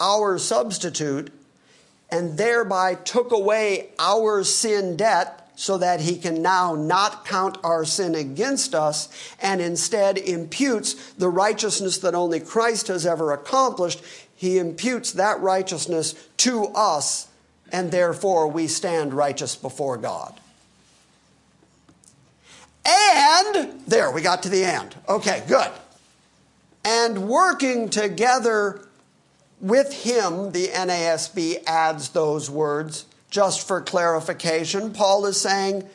[0.00, 1.30] our substitute,
[2.08, 7.84] and thereby took away our sin debt so that he can now not count our
[7.84, 9.08] sin against us
[9.40, 14.02] and instead imputes the righteousness that only Christ has ever accomplished.
[14.36, 17.28] He imputes that righteousness to us,
[17.72, 20.38] and therefore we stand righteous before God.
[22.86, 24.94] And, there, we got to the end.
[25.08, 25.70] Okay, good.
[26.84, 28.86] And working together
[29.60, 34.92] with him, the NASB adds those words just for clarification.
[34.92, 35.88] Paul is saying,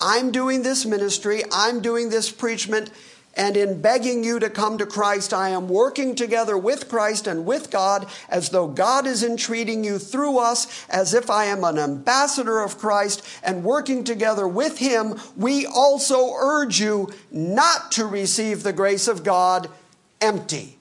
[0.00, 2.90] I'm doing this ministry, I'm doing this preachment,
[3.36, 7.44] And in begging you to come to Christ, I am working together with Christ and
[7.44, 11.78] with God as though God is entreating you through us, as if I am an
[11.78, 18.62] ambassador of Christ, and working together with Him, we also urge you not to receive
[18.62, 19.68] the grace of God
[20.22, 20.78] empty,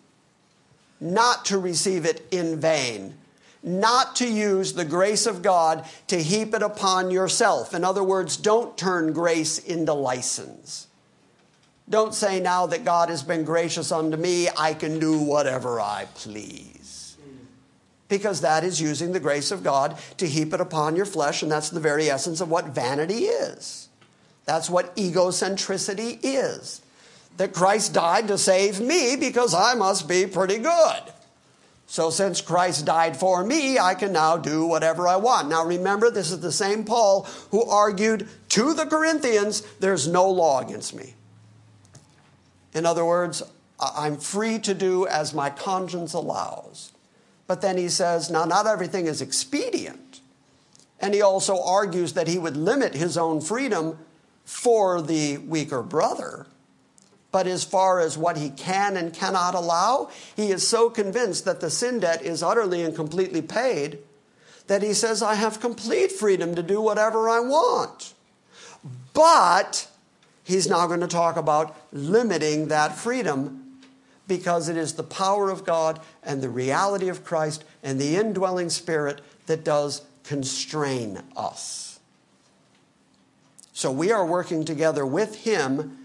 [1.01, 3.15] not to receive it in vain
[3.65, 7.73] not to use the grace of God to heap it upon yourself.
[7.73, 10.87] In other words, don't turn grace into license.
[11.89, 16.07] Don't say now that God has been gracious unto me, I can do whatever I
[16.13, 17.17] please.
[18.07, 21.51] Because that is using the grace of God to heap it upon your flesh, and
[21.51, 23.89] that's the very essence of what vanity is.
[24.45, 26.81] That's what egocentricity is.
[27.37, 31.01] That Christ died to save me because I must be pretty good.
[31.87, 35.49] So, since Christ died for me, I can now do whatever I want.
[35.49, 40.61] Now, remember, this is the same Paul who argued to the Corinthians, there's no law
[40.61, 41.13] against me.
[42.73, 43.43] In other words,
[43.79, 46.91] I'm free to do as my conscience allows.
[47.47, 50.21] But then he says, now, not everything is expedient.
[50.99, 53.99] And he also argues that he would limit his own freedom
[54.43, 56.47] for the weaker brother.
[57.35, 61.59] But as far as what he can and cannot allow, he is so convinced that
[61.59, 63.99] the sin debt is utterly and completely paid
[64.67, 68.13] that he says, I have complete freedom to do whatever I want.
[69.13, 69.89] But
[70.45, 73.81] he's now going to talk about limiting that freedom
[74.29, 78.69] because it is the power of God and the reality of Christ and the indwelling
[78.69, 81.99] spirit that does constrain us.
[83.73, 85.97] So we are working together with him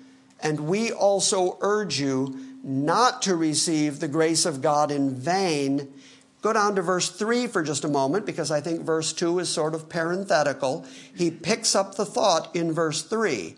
[0.43, 5.93] and we also urge you not to receive the grace of God in vain.
[6.43, 9.49] Go down to verse 3 for just a moment because I think verse 2 is
[9.49, 10.87] sort of parenthetical.
[11.15, 13.57] He picks up the thought in verse 3.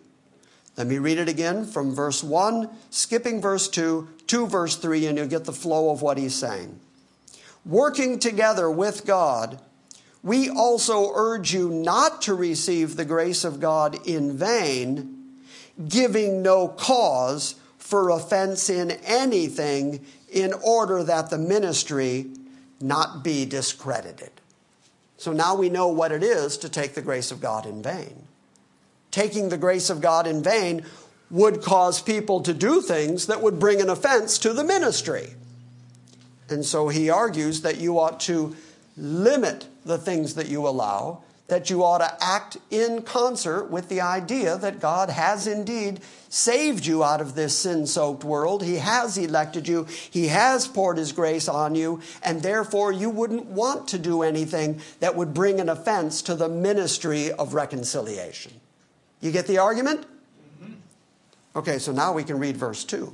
[0.77, 5.19] Let me read it again from verse 1, skipping verse 2 to verse 3, and
[5.19, 6.81] you'll get the flow of what he's saying.
[7.65, 9.61] Working together with God,
[10.23, 15.22] we also urge you not to receive the grace of God in vain
[15.89, 22.27] giving no cause for offense in anything in order that the ministry
[22.81, 24.31] not be discredited.
[25.19, 28.27] So now we know what it is to take the grace of God in vain.
[29.11, 30.85] Taking the grace of God in vain
[31.31, 35.35] would cause people to do things that would bring an offense to the ministry.
[36.49, 38.57] And so he argues that you ought to
[38.97, 44.01] limit the things that you allow that you ought to act in concert with the
[44.01, 48.65] idea that God has indeed saved you out of this sin soaked world.
[48.65, 53.45] He has elected you, He has poured His grace on you, and therefore you wouldn't
[53.45, 58.55] want to do anything that would bring an offense to the ministry of reconciliation.
[59.21, 60.07] You get the argument?
[60.65, 60.73] Mm-hmm.
[61.57, 63.13] Okay, so now we can read verse 2.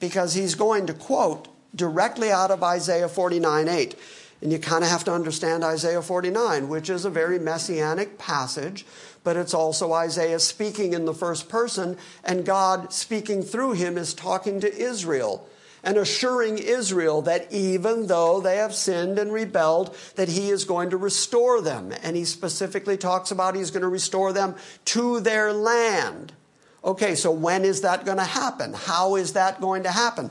[0.00, 3.94] Because he's going to quote directly out of Isaiah 49 8.
[4.42, 8.84] And you kind of have to understand Isaiah 49, which is a very messianic passage,
[9.22, 14.12] but it's also Isaiah speaking in the first person, and God speaking through him is
[14.12, 15.48] talking to Israel
[15.84, 20.90] and assuring Israel that even though they have sinned and rebelled, that he is going
[20.90, 21.92] to restore them.
[22.02, 24.54] And he specifically talks about he's going to restore them
[24.86, 26.32] to their land.
[26.84, 28.74] Okay, so when is that going to happen?
[28.74, 30.30] How is that going to happen?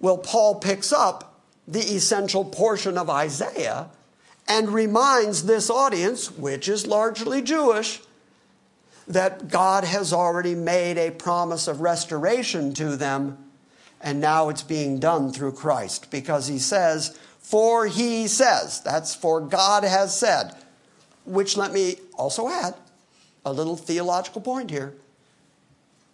[0.00, 1.31] Well, Paul picks up
[1.66, 3.88] the essential portion of Isaiah
[4.48, 8.00] and reminds this audience, which is largely Jewish,
[9.06, 13.38] that God has already made a promise of restoration to them,
[14.00, 19.40] and now it's being done through Christ because he says, For he says, that's for
[19.40, 20.54] God has said,
[21.24, 22.74] which let me also add
[23.44, 24.94] a little theological point here.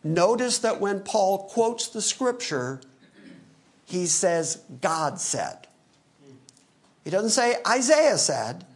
[0.04, 2.80] Notice that when Paul quotes the scripture,
[3.88, 5.66] he says, God said.
[7.04, 8.66] He doesn't say, Isaiah said.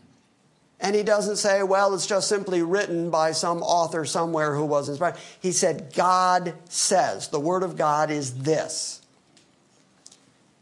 [0.80, 4.88] And he doesn't say, well, it's just simply written by some author somewhere who was
[4.88, 5.16] inspired.
[5.38, 7.28] He said, God says.
[7.28, 9.02] The word of God is this.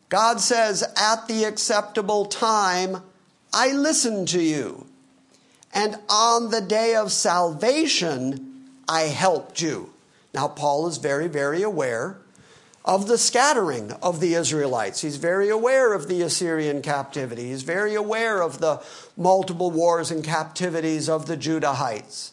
[0.09, 3.03] God says, at the acceptable time,
[3.53, 4.87] I listened to you.
[5.73, 9.93] And on the day of salvation, I helped you.
[10.35, 12.19] Now, Paul is very, very aware
[12.85, 15.03] of the scattering of the Israelites.
[15.03, 17.49] He's very aware of the Assyrian captivity.
[17.49, 18.83] He's very aware of the
[19.17, 22.31] multiple wars and captivities of the Judahites.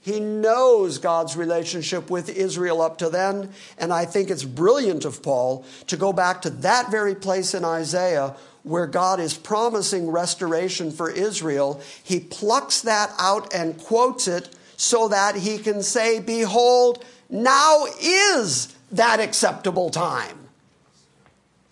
[0.00, 5.22] He knows God's relationship with Israel up to then, and I think it's brilliant of
[5.22, 10.92] Paul to go back to that very place in Isaiah where God is promising restoration
[10.92, 11.82] for Israel.
[12.02, 18.74] He plucks that out and quotes it so that he can say, Behold, now is
[18.92, 20.38] that acceptable time.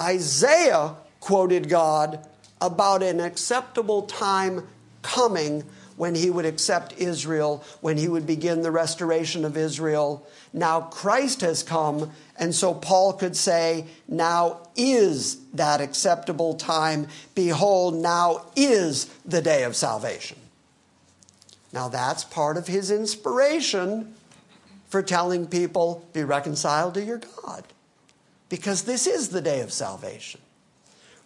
[0.01, 2.27] Isaiah quoted God
[2.61, 4.67] about an acceptable time
[5.03, 5.65] coming
[5.97, 10.27] when he would accept Israel, when he would begin the restoration of Israel.
[10.53, 17.09] Now Christ has come, and so Paul could say, Now is that acceptable time.
[17.35, 20.39] Behold, now is the day of salvation.
[21.73, 24.16] Now that's part of his inspiration
[24.89, 27.65] for telling people, Be reconciled to your God.
[28.49, 30.41] Because this is the day of salvation.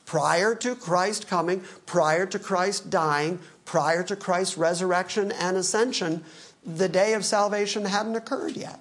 [0.07, 6.25] Prior to Christ coming, prior to Christ dying, prior to Christ's resurrection and ascension,
[6.65, 8.81] the day of salvation hadn't occurred yet.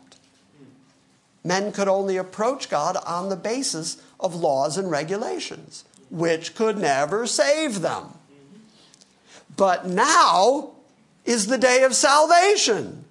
[1.43, 7.27] Men could only approach God on the basis of laws and regulations, which could never
[7.27, 8.13] save them.
[9.55, 10.71] But now
[11.25, 13.05] is the day of salvation.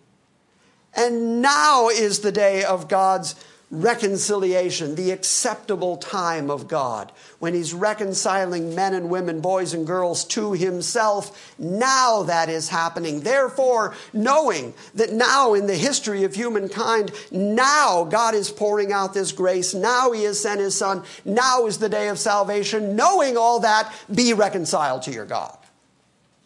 [0.99, 3.37] And now is the day of God's
[3.71, 10.25] reconciliation, the acceptable time of God, when He's reconciling men and women, boys and girls
[10.25, 11.55] to Himself.
[11.57, 13.21] Now that is happening.
[13.21, 19.31] Therefore, knowing that now in the history of humankind, now God is pouring out this
[19.31, 22.97] grace, now He has sent His Son, now is the day of salvation.
[22.97, 25.57] Knowing all that, be reconciled to your God.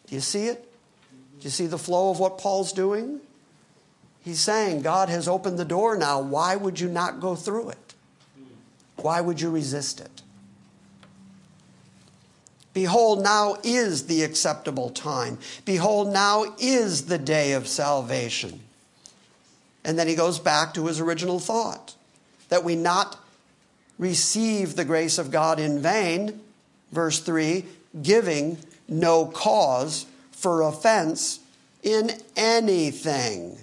[0.05, 0.71] Do you see it?
[1.39, 3.19] Do you see the flow of what Paul's doing?
[4.23, 6.21] He's saying, God has opened the door now.
[6.21, 7.93] Why would you not go through it?
[8.95, 10.21] Why would you resist it?
[12.73, 15.37] Behold, now is the acceptable time.
[15.65, 18.61] Behold, now is the day of salvation.
[19.83, 21.93] And then he goes back to his original thought
[22.47, 23.19] that we not
[23.99, 26.39] receive the grace of God in vain.
[26.91, 27.65] Verse 3
[28.01, 28.57] giving
[28.87, 31.39] no cause for offense
[31.83, 33.57] in anything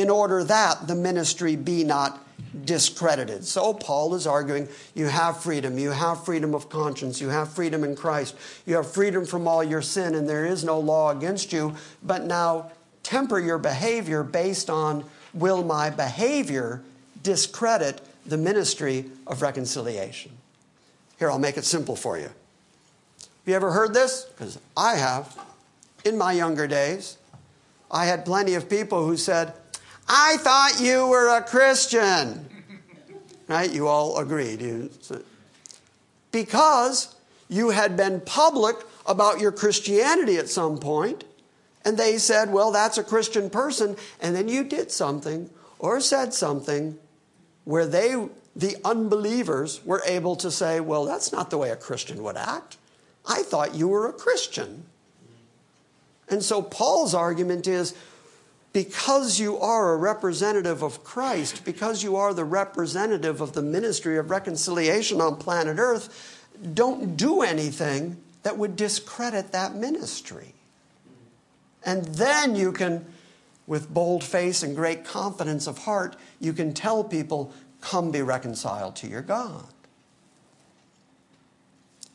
[0.00, 2.22] in order that the ministry be not
[2.64, 3.44] discredited.
[3.44, 7.84] So Paul is arguing you have freedom, you have freedom of conscience, you have freedom
[7.84, 8.34] in Christ,
[8.66, 11.74] you have freedom from all your sin, and there is no law against you.
[12.02, 12.72] But now
[13.02, 16.82] temper your behavior based on will my behavior
[17.22, 20.32] discredit the ministry of reconciliation?
[21.18, 22.24] Here, I'll make it simple for you.
[22.24, 22.32] Have
[23.46, 24.24] you ever heard this?
[24.24, 25.38] Because I have.
[26.04, 27.16] In my younger days,
[27.90, 29.54] I had plenty of people who said,
[30.08, 32.48] I thought you were a Christian.
[33.48, 33.72] Right?
[33.72, 34.90] You all agreed.
[36.32, 37.14] Because
[37.48, 38.76] you had been public
[39.06, 41.24] about your Christianity at some point,
[41.84, 45.48] and they said, well, that's a Christian person, and then you did something
[45.78, 46.98] or said something
[47.64, 52.22] where they, the unbelievers, were able to say, well, that's not the way a Christian
[52.24, 52.76] would act.
[53.28, 54.84] I thought you were a Christian.
[56.28, 57.94] And so Paul's argument is
[58.76, 64.18] because you are a representative of Christ, because you are the representative of the ministry
[64.18, 70.52] of reconciliation on planet Earth, don't do anything that would discredit that ministry.
[71.86, 73.06] And then you can,
[73.66, 78.94] with bold face and great confidence of heart, you can tell people, come be reconciled
[78.96, 79.64] to your God.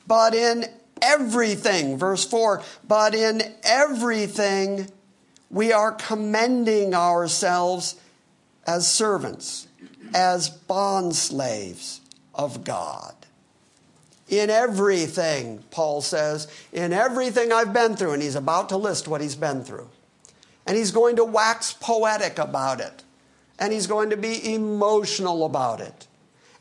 [0.05, 0.65] But in
[1.01, 4.91] everything, verse 4, but in everything,
[5.51, 7.95] we are commending ourselves
[8.65, 9.67] as servants,
[10.13, 12.01] as bond slaves
[12.33, 13.13] of God.
[14.29, 19.19] In everything, Paul says, in everything I've been through, and he's about to list what
[19.19, 19.89] he's been through.
[20.65, 23.03] And he's going to wax poetic about it.
[23.59, 26.07] And he's going to be emotional about it.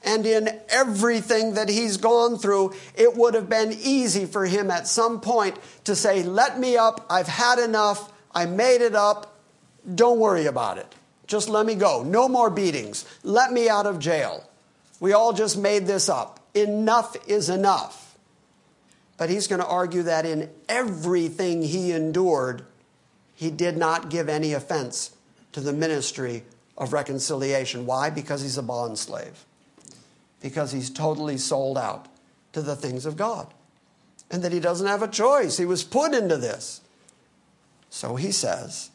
[0.03, 4.87] And in everything that he's gone through, it would have been easy for him at
[4.87, 9.37] some point to say, Let me up, I've had enough, I made it up.
[9.95, 10.95] Don't worry about it.
[11.27, 12.03] Just let me go.
[12.03, 13.05] No more beatings.
[13.23, 14.45] Let me out of jail.
[14.99, 16.41] We all just made this up.
[16.55, 18.19] Enough is enough.
[19.17, 22.65] But he's going to argue that in everything he endured,
[23.35, 25.13] he did not give any offense
[25.53, 26.43] to the ministry
[26.77, 27.87] of reconciliation.
[27.87, 28.11] Why?
[28.11, 29.45] Because he's a bond slave.
[30.41, 32.07] Because he's totally sold out
[32.53, 33.53] to the things of God.
[34.31, 35.59] And that he doesn't have a choice.
[35.59, 36.81] He was put into this.
[37.91, 38.91] So he says,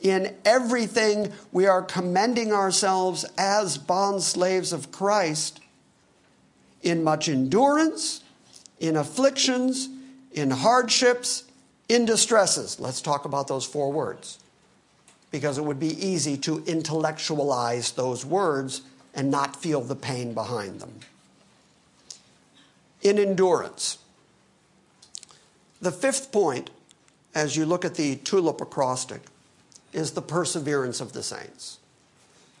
[0.00, 5.60] in everything we are commending ourselves as bond slaves of Christ
[6.82, 8.22] in much endurance,
[8.78, 9.88] in afflictions,
[10.32, 11.44] in hardships,
[11.88, 12.78] in distresses.
[12.78, 14.38] Let's talk about those four words
[15.30, 18.82] because it would be easy to intellectualize those words
[19.14, 21.00] and not feel the pain behind them.
[23.02, 23.98] In endurance.
[25.80, 26.70] The fifth point
[27.34, 29.22] as you look at the tulip acrostic
[29.92, 31.78] is the perseverance of the saints.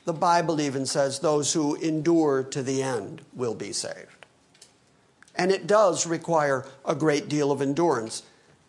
[0.04, 4.26] The Bible even says those who endure to the end will be saved.
[5.36, 8.22] And it does require a great deal of endurance.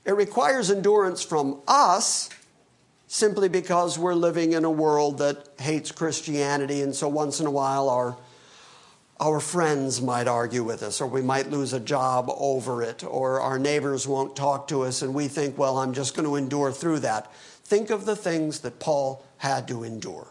[0.05, 2.29] It requires endurance from us
[3.07, 7.51] simply because we're living in a world that hates Christianity, and so once in a
[7.51, 8.15] while our,
[9.19, 13.41] our friends might argue with us, or we might lose a job over it, or
[13.41, 16.71] our neighbors won't talk to us, and we think, well, I'm just going to endure
[16.71, 17.31] through that.
[17.63, 20.27] Think of the things that Paul had to endure.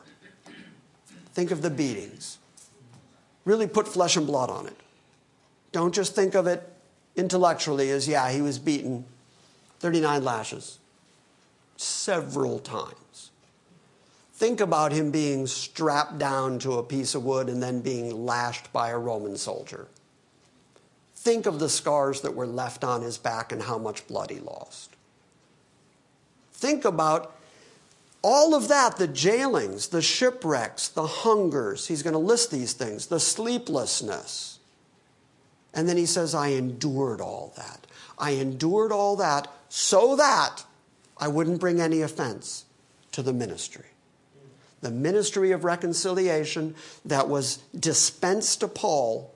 [1.35, 2.39] Think of the beatings.
[3.45, 4.77] Really put flesh and blood on it.
[5.71, 6.73] Don't just think of it
[7.15, 9.05] intellectually as, yeah, he was beaten
[9.81, 10.79] 39 lashes
[11.77, 12.95] several times.
[14.39, 18.73] Think about him being strapped down to a piece of wood and then being lashed
[18.73, 19.89] by a Roman soldier.
[21.17, 24.39] Think of the scars that were left on his back and how much blood he
[24.39, 24.91] lost.
[26.53, 27.35] Think about
[28.23, 31.89] all of that the jailings, the shipwrecks, the hungers.
[31.89, 34.61] He's going to list these things, the sleeplessness.
[35.75, 37.89] And then he says, I endured all that.
[38.17, 40.63] I endured all that so that
[41.17, 42.67] I wouldn't bring any offense
[43.11, 43.87] to the ministry.
[44.81, 46.75] The ministry of reconciliation
[47.05, 49.35] that was dispensed to Paul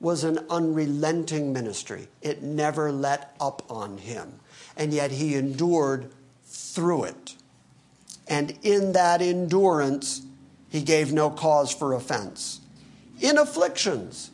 [0.00, 2.08] was an unrelenting ministry.
[2.22, 4.40] It never let up on him.
[4.76, 6.10] And yet he endured
[6.44, 7.34] through it.
[8.28, 10.22] And in that endurance,
[10.68, 12.60] he gave no cause for offense.
[13.20, 14.30] In afflictions,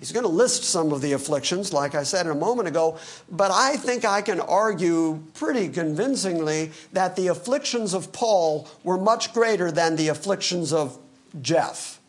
[0.00, 2.98] He's going to list some of the afflictions, like I said a moment ago,
[3.30, 9.34] but I think I can argue pretty convincingly that the afflictions of Paul were much
[9.34, 10.98] greater than the afflictions of
[11.42, 12.00] Jeff.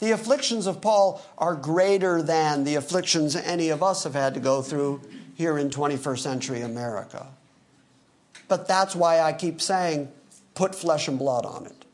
[0.00, 4.40] The afflictions of Paul are greater than the afflictions any of us have had to
[4.40, 5.00] go through
[5.36, 7.28] here in 21st century America.
[8.48, 10.10] But that's why I keep saying,
[10.54, 11.84] put flesh and blood on it.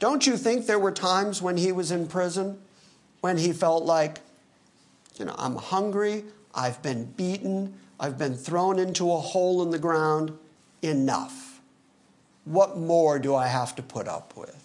[0.00, 2.58] Don't you think there were times when he was in prison
[3.24, 4.20] when he felt like,
[5.16, 9.78] you know, I'm hungry, I've been beaten, I've been thrown into a hole in the
[9.78, 10.36] ground,
[10.82, 11.62] enough.
[12.44, 14.62] What more do I have to put up with?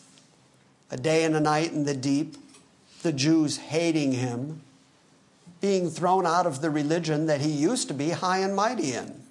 [0.92, 2.36] A day and a night in the deep,
[3.02, 4.62] the Jews hating him,
[5.62, 9.24] being thrown out of the religion that he used to be high and mighty in.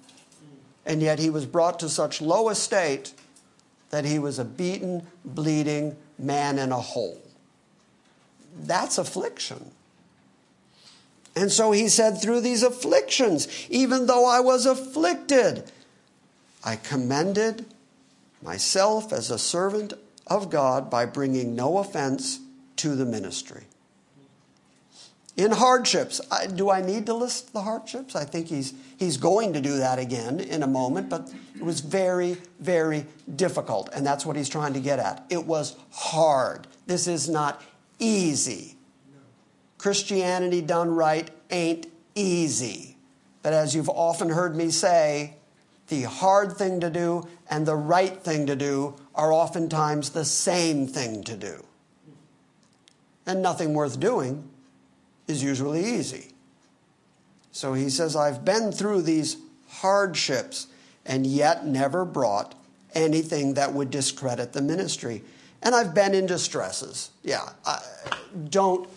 [0.87, 3.13] And yet he was brought to such low estate
[3.91, 7.21] that he was a beaten, bleeding man in a hole
[8.57, 9.71] that's affliction.
[11.35, 15.71] And so he said, through these afflictions, even though I was afflicted,
[16.63, 17.65] I commended
[18.41, 19.93] myself as a servant
[20.27, 22.39] of God by bringing no offense
[22.77, 23.63] to the ministry.
[25.37, 28.13] In hardships, I, do I need to list the hardships?
[28.13, 31.79] I think he's, he's going to do that again in a moment, but it was
[31.79, 35.25] very, very difficult, and that's what he's trying to get at.
[35.29, 36.67] It was hard.
[36.87, 37.63] This is not
[37.99, 38.75] easy.
[39.77, 42.97] Christianity done right ain't easy.
[43.41, 45.35] But as you've often heard me say,
[45.87, 50.87] the hard thing to do and the right thing to do are oftentimes the same
[50.87, 51.65] thing to do.
[53.25, 54.49] And nothing worth doing
[55.27, 56.31] is usually easy.
[57.51, 59.37] So he says, I've been through these
[59.67, 60.67] hardships
[61.05, 62.55] and yet never brought
[62.93, 65.23] anything that would discredit the ministry.
[65.61, 67.11] And I've been in distresses.
[67.23, 67.81] Yeah, I,
[68.49, 68.89] don't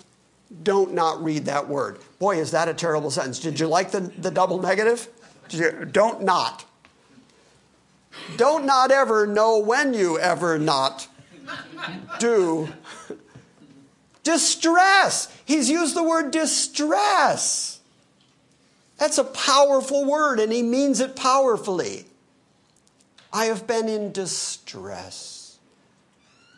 [0.63, 1.99] don't not read that word.
[2.19, 3.39] Boy, is that a terrible sentence.
[3.39, 5.09] Did you like the, the double negative?
[5.51, 6.65] You, don't not.
[8.37, 11.09] Don't not ever know when you ever not
[12.19, 12.69] do.
[14.23, 15.35] Distress.
[15.45, 17.81] He's used the word distress.
[18.99, 22.07] That's a powerful word, and he means it powerfully.
[23.33, 25.42] I have been in distress.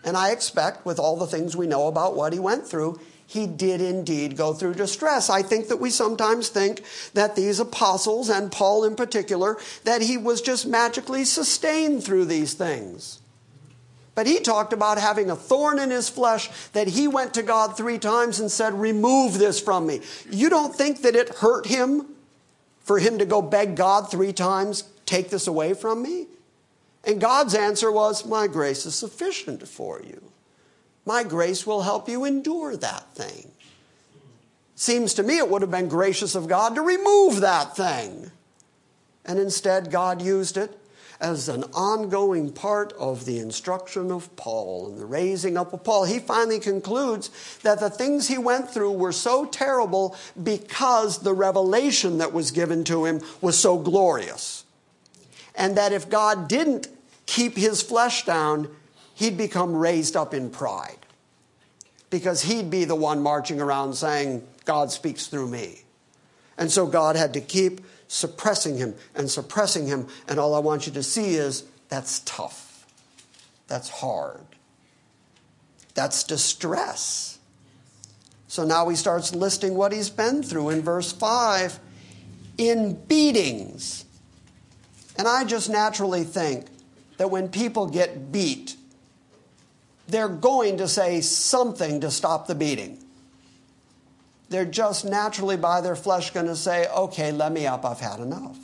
[0.05, 3.47] And I expect, with all the things we know about what he went through, he
[3.47, 5.31] did indeed go through distress.
[5.31, 6.83] I think that we sometimes think
[7.15, 12.55] that these apostles, and Paul in particular, that he was just magically sustained through these
[12.55, 13.21] things.
[14.15, 17.77] But he talked about having a thorn in his flesh that he went to God
[17.77, 20.03] three times and said, Remove this from me.
[20.31, 22.07] You don't think that it hurt him
[22.81, 26.27] for him to go beg God three times, Take this away from me?
[27.07, 30.31] And God's answer was, My grace is sufficient for you.
[31.07, 33.51] My grace will help you endure that thing.
[34.75, 38.31] Seems to me it would have been gracious of God to remove that thing.
[39.25, 40.79] And instead, God used it
[41.21, 46.05] as an ongoing part of the instruction of Paul and the raising up of Paul.
[46.05, 47.31] He finally concludes
[47.63, 52.85] that the things he went through were so terrible because the revelation that was given
[52.85, 54.65] to him was so glorious.
[55.55, 56.89] And that if God didn't
[57.27, 58.75] keep his flesh down,
[59.15, 60.99] he'd become raised up in pride
[62.11, 65.83] because he'd be the one marching around saying, God speaks through me.
[66.57, 70.07] And so God had to keep suppressing him and suppressing him.
[70.29, 72.87] And all I want you to see is that's tough.
[73.67, 74.45] That's hard.
[75.95, 77.39] That's distress.
[78.47, 81.79] So now he starts listing what he's been through in verse 5
[82.59, 84.05] in beatings.
[85.17, 86.67] And I just naturally think
[87.17, 88.77] that when people get beat,
[90.09, 92.99] they're going to say something to stop the beating.
[94.51, 98.21] They're just naturally, by their flesh, going to say, okay, let me up, I've had
[98.21, 98.59] enough.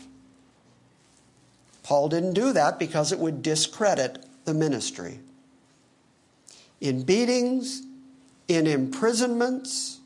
[1.83, 5.21] Paul didn't do that because it would discredit the ministry.
[6.81, 7.83] In beatings,
[8.47, 9.99] in imprisonments,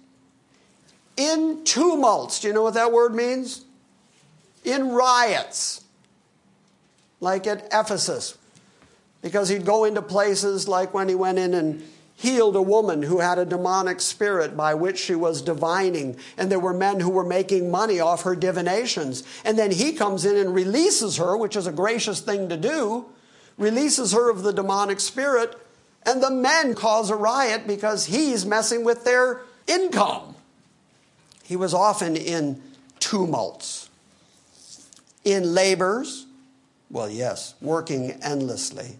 [1.16, 2.40] in tumults.
[2.40, 3.64] Do you know what that word means?
[4.64, 5.83] In riots,
[7.24, 8.38] like at Ephesus,
[9.22, 11.82] because he'd go into places like when he went in and
[12.16, 16.60] healed a woman who had a demonic spirit by which she was divining, and there
[16.60, 19.24] were men who were making money off her divinations.
[19.44, 23.06] And then he comes in and releases her, which is a gracious thing to do,
[23.58, 25.56] releases her of the demonic spirit,
[26.06, 30.36] and the men cause a riot because he's messing with their income.
[31.42, 32.62] He was often in
[33.00, 33.88] tumults,
[35.24, 36.23] in labors,
[36.94, 38.96] well, yes, working endlessly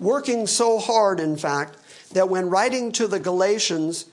[0.00, 1.76] working so hard, in fact,
[2.12, 4.06] that when writing to the Galatians,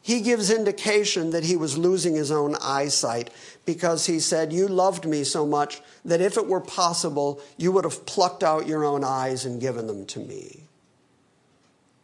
[0.00, 3.30] he gives indication that he was losing his own eyesight
[3.64, 7.84] because he said, You loved me so much that if it were possible, you would
[7.84, 10.61] have plucked out your own eyes and given them to me.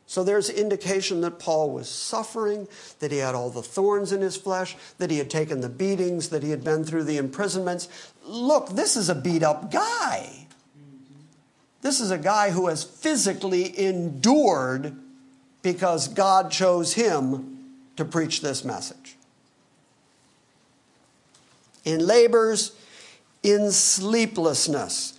[0.09, 2.67] So there's indication that Paul was suffering,
[2.99, 6.31] that he had all the thorns in his flesh, that he had taken the beatings,
[6.31, 7.89] that he had been through the imprisonments.
[8.25, 10.47] Look, this is a beat up guy.
[11.83, 14.97] This is a guy who has physically endured
[15.61, 17.59] because God chose him
[17.97, 19.15] to preach this message.
[21.85, 22.73] In labors,
[23.43, 25.19] in sleeplessness.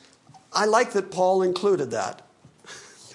[0.52, 2.24] I like that Paul included that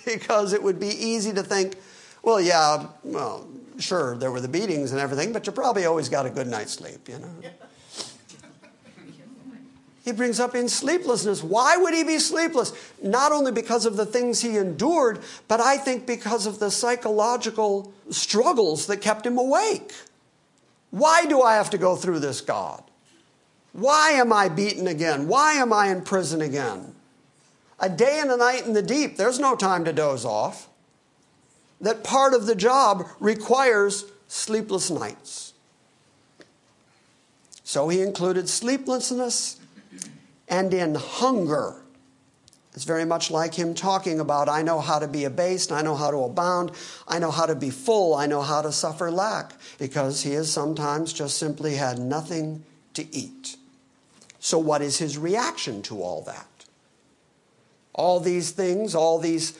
[0.06, 1.76] because it would be easy to think,
[2.22, 3.46] well, yeah, well,
[3.78, 6.72] sure, there were the beatings and everything, but you probably always got a good night's
[6.72, 7.30] sleep, you know?
[10.04, 11.42] He brings up in sleeplessness.
[11.42, 12.74] Why would he be sleepless?
[13.02, 17.90] Not only because of the things he endured, but I think because of the psychological
[18.10, 19.94] struggles that kept him awake.
[20.90, 22.82] Why do I have to go through this, God?
[23.72, 25.26] Why am I beaten again?
[25.26, 26.94] Why am I in prison again?
[27.84, 30.68] A day and a night in the deep, there's no time to doze off.
[31.82, 35.52] That part of the job requires sleepless nights.
[37.62, 39.60] So he included sleeplessness
[40.48, 41.82] and in hunger.
[42.72, 45.94] It's very much like him talking about, I know how to be abased, I know
[45.94, 46.72] how to abound,
[47.06, 50.50] I know how to be full, I know how to suffer lack, because he has
[50.50, 52.64] sometimes just simply had nothing
[52.94, 53.56] to eat.
[54.40, 56.46] So, what is his reaction to all that?
[57.94, 59.52] All these things, all these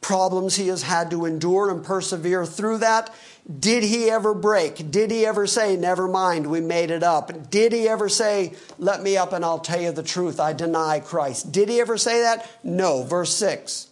[0.00, 3.14] problems he has had to endure and persevere through that,
[3.60, 4.90] did he ever break?
[4.90, 7.50] Did he ever say, Never mind, we made it up?
[7.50, 11.00] Did he ever say, Let me up and I'll tell you the truth, I deny
[11.00, 11.52] Christ?
[11.52, 12.48] Did he ever say that?
[12.62, 13.02] No.
[13.02, 13.88] Verse 6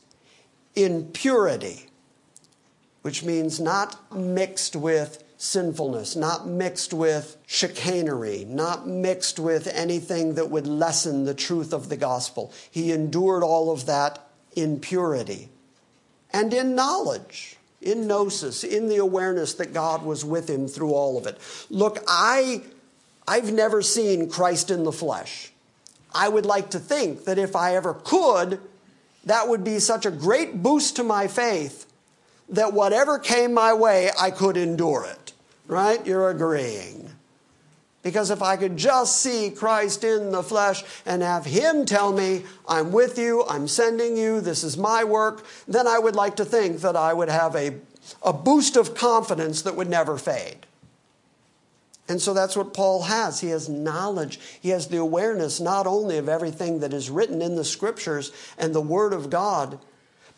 [0.75, 1.87] In purity,
[3.03, 10.49] which means not mixed with sinfulness, not mixed with chicanery, not mixed with anything that
[10.49, 12.53] would lessen the truth of the gospel.
[12.71, 14.25] He endured all of that
[14.55, 15.49] in purity
[16.31, 21.19] and in knowledge in gnosis, in the awareness that God was with him through all
[21.19, 21.37] of it.
[21.69, 22.63] Look, I,
[23.27, 25.51] I've never seen Christ in the flesh.
[26.15, 28.61] I would like to think that if I ever could,
[29.25, 31.87] that would be such a great boost to my faith
[32.51, 35.32] that whatever came my way, I could endure it.
[35.67, 36.05] Right?
[36.07, 37.11] You're agreeing.
[38.03, 42.45] Because if I could just see Christ in the flesh and have Him tell me,
[42.69, 46.45] I'm with you, I'm sending you, this is my work, then I would like to
[46.45, 47.77] think that I would have a,
[48.23, 50.67] a boost of confidence that would never fade.
[52.09, 53.41] And so that's what Paul has.
[53.41, 54.41] He has knowledge.
[54.61, 58.75] He has the awareness not only of everything that is written in the scriptures and
[58.75, 59.79] the Word of God,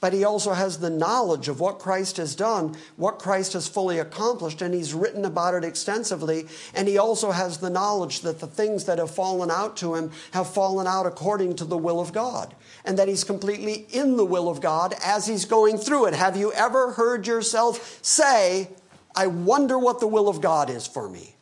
[0.00, 3.98] but he also has the knowledge of what Christ has done, what Christ has fully
[3.98, 6.46] accomplished, and he's written about it extensively.
[6.74, 10.10] And he also has the knowledge that the things that have fallen out to him
[10.32, 14.24] have fallen out according to the will of God, and that he's completely in the
[14.24, 16.14] will of God as he's going through it.
[16.14, 18.68] Have you ever heard yourself say,
[19.16, 21.36] I wonder what the will of God is for me?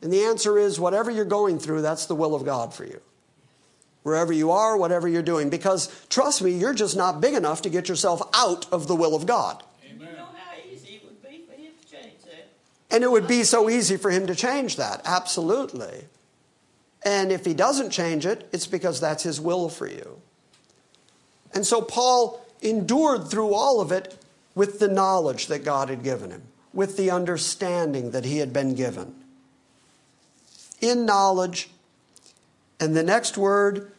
[0.00, 3.00] And the answer is whatever you're going through, that's the will of God for you.
[4.08, 5.50] Wherever you are, whatever you're doing.
[5.50, 9.14] Because trust me, you're just not big enough to get yourself out of the will
[9.14, 9.62] of God.
[9.86, 12.48] You know how easy it would be for him to change that?
[12.90, 15.02] And it would be so easy for him to change that.
[15.04, 16.06] Absolutely.
[17.04, 20.20] And if he doesn't change it, it's because that's his will for you.
[21.54, 24.16] And so Paul endured through all of it
[24.54, 26.42] with the knowledge that God had given him,
[26.72, 29.14] with the understanding that he had been given.
[30.80, 31.70] In knowledge,
[32.80, 33.92] and the next word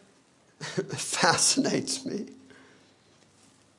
[0.96, 2.28] fascinates me.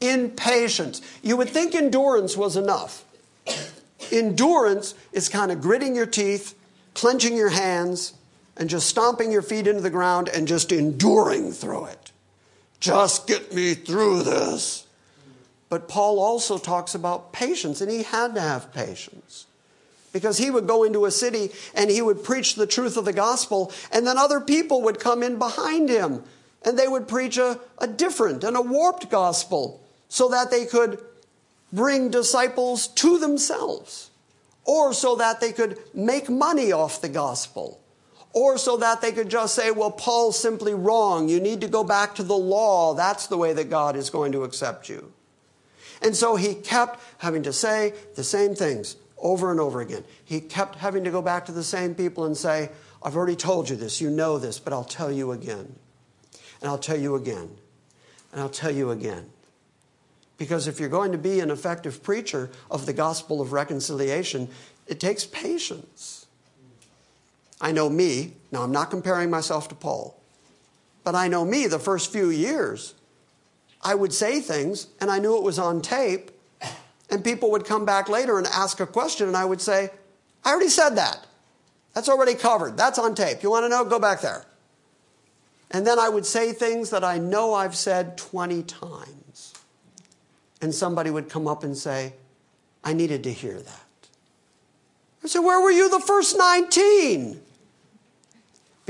[0.00, 1.02] In patience.
[1.22, 3.04] You would think endurance was enough.
[4.10, 6.54] Endurance is kind of gritting your teeth,
[6.94, 8.14] clenching your hands,
[8.56, 12.12] and just stomping your feet into the ground and just enduring through it.
[12.80, 14.86] Just get me through this.
[15.68, 19.46] But Paul also talks about patience, and he had to have patience.
[20.12, 23.12] Because he would go into a city and he would preach the truth of the
[23.12, 26.24] gospel, and then other people would come in behind him
[26.64, 31.00] and they would preach a, a different and a warped gospel so that they could
[31.72, 34.10] bring disciples to themselves,
[34.64, 37.80] or so that they could make money off the gospel,
[38.32, 41.28] or so that they could just say, well, Paul's simply wrong.
[41.28, 42.94] You need to go back to the law.
[42.94, 45.12] That's the way that God is going to accept you.
[46.02, 50.04] And so he kept having to say the same things over and over again.
[50.24, 52.70] He kept having to go back to the same people and say,
[53.02, 55.76] I've already told you this, you know this, but I'll tell you again.
[56.60, 57.50] And I'll tell you again.
[58.32, 59.30] And I'll tell you again.
[60.38, 64.48] Because if you're going to be an effective preacher of the gospel of reconciliation,
[64.86, 66.26] it takes patience.
[67.60, 70.18] I know me, now I'm not comparing myself to Paul,
[71.04, 72.94] but I know me the first few years.
[73.82, 76.30] I would say things and I knew it was on tape,
[77.10, 79.90] and people would come back later and ask a question, and I would say,
[80.44, 81.26] I already said that.
[81.92, 82.76] That's already covered.
[82.76, 83.42] That's on tape.
[83.42, 83.84] You want to know?
[83.84, 84.44] Go back there.
[85.70, 89.54] And then I would say things that I know I've said 20 times.
[90.60, 92.14] And somebody would come up and say,
[92.82, 94.08] I needed to hear that.
[95.22, 97.40] I said, Where were you the first 19?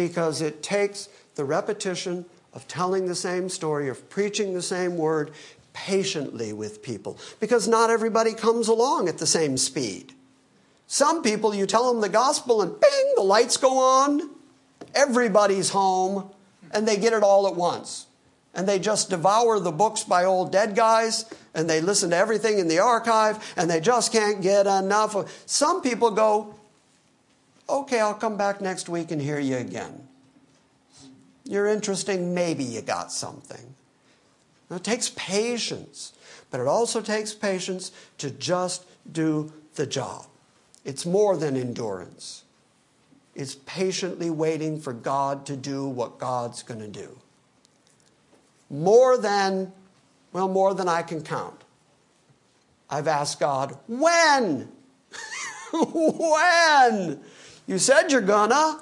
[0.01, 5.31] because it takes the repetition of telling the same story, of preaching the same word
[5.73, 7.19] patiently with people.
[7.39, 10.15] Because not everybody comes along at the same speed.
[10.87, 14.31] Some people, you tell them the gospel and bing, the lights go on,
[14.95, 16.31] everybody's home,
[16.71, 18.07] and they get it all at once.
[18.55, 22.59] And they just devour the books by old dead guys, and they listen to everything
[22.59, 25.15] in the archive, and they just can't get enough.
[25.47, 26.55] Some people go,
[27.69, 30.09] Okay, I'll come back next week and hear you again.
[31.45, 33.75] You're interesting, maybe you got something.
[34.69, 36.13] Now, it takes patience,
[36.51, 40.27] but it also takes patience to just do the job.
[40.85, 42.45] It's more than endurance,
[43.41, 47.19] it's patiently waiting for God to do what God's going to do.
[48.69, 49.73] More than,
[50.33, 51.65] well, more than I can count.
[52.91, 54.71] I've asked God, when?
[55.73, 57.21] when?
[57.67, 58.81] You said you're gonna.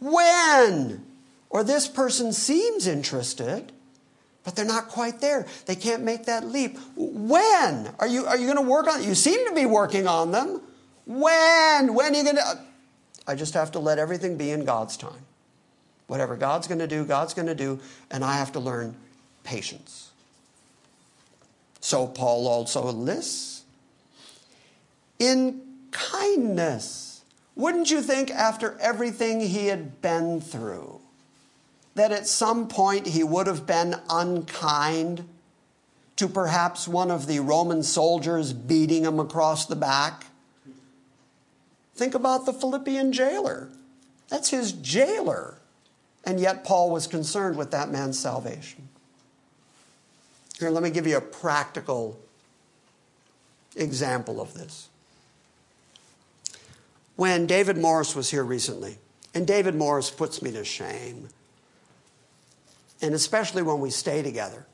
[0.00, 1.06] When?
[1.48, 3.72] Or this person seems interested,
[4.42, 5.46] but they're not quite there.
[5.64, 6.78] They can't make that leap.
[6.94, 7.90] When?
[7.98, 9.06] Are you, are you to work on it?
[9.06, 10.60] You seem to be working on them.
[11.06, 11.94] When?
[11.94, 12.58] When are you to?
[13.26, 15.24] I just have to let everything be in God's time.
[16.06, 18.94] Whatever God's going to do, God's going to do, and I have to learn
[19.42, 20.10] patience.
[21.80, 23.62] So Paul also lists
[25.18, 27.22] in kindness.
[27.56, 31.00] Wouldn't you think, after everything he had been through,
[31.94, 35.28] that at some point he would have been unkind
[36.16, 40.26] to perhaps one of the Roman soldiers beating him across the back?
[41.94, 43.68] Think about the Philippian jailer.
[44.28, 45.58] That's his jailer.
[46.24, 48.88] And yet, Paul was concerned with that man's salvation.
[50.58, 52.18] Here, let me give you a practical
[53.76, 54.88] example of this
[57.16, 58.98] when David Morris was here recently.
[59.34, 61.28] And David Morris puts me to shame.
[63.02, 64.66] And especially when we stay together,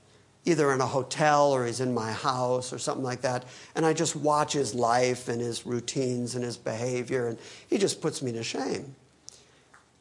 [0.45, 3.45] either in a hotel or he's in my house or something like that.
[3.75, 7.39] And I just watch his life and his routines and his behavior, and
[7.69, 8.95] he just puts me to shame.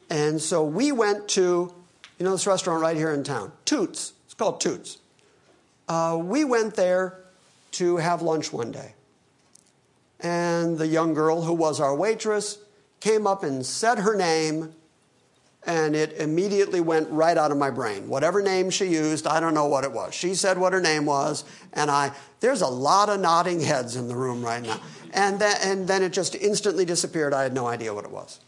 [0.08, 1.72] And so we went to,
[2.18, 4.12] you know, this restaurant right here in town, Toots.
[4.24, 4.98] It's called Toots.
[5.88, 7.18] Uh, we went there
[7.72, 8.94] to have lunch one day.
[10.18, 12.58] And the young girl who was our waitress
[13.00, 14.74] came up and said her name,
[15.66, 18.08] and it immediately went right out of my brain.
[18.08, 20.14] Whatever name she used, I don't know what it was.
[20.14, 24.08] She said what her name was, and I, there's a lot of nodding heads in
[24.08, 24.80] the room right now.
[25.12, 27.34] And then, and then it just instantly disappeared.
[27.34, 28.40] I had no idea what it was.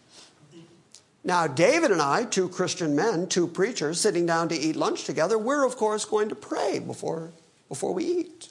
[1.25, 5.39] Now, David and I, two Christian men, two preachers, sitting down to eat lunch together,
[5.39, 7.31] we're of course going to pray before,
[7.69, 8.49] before we eat.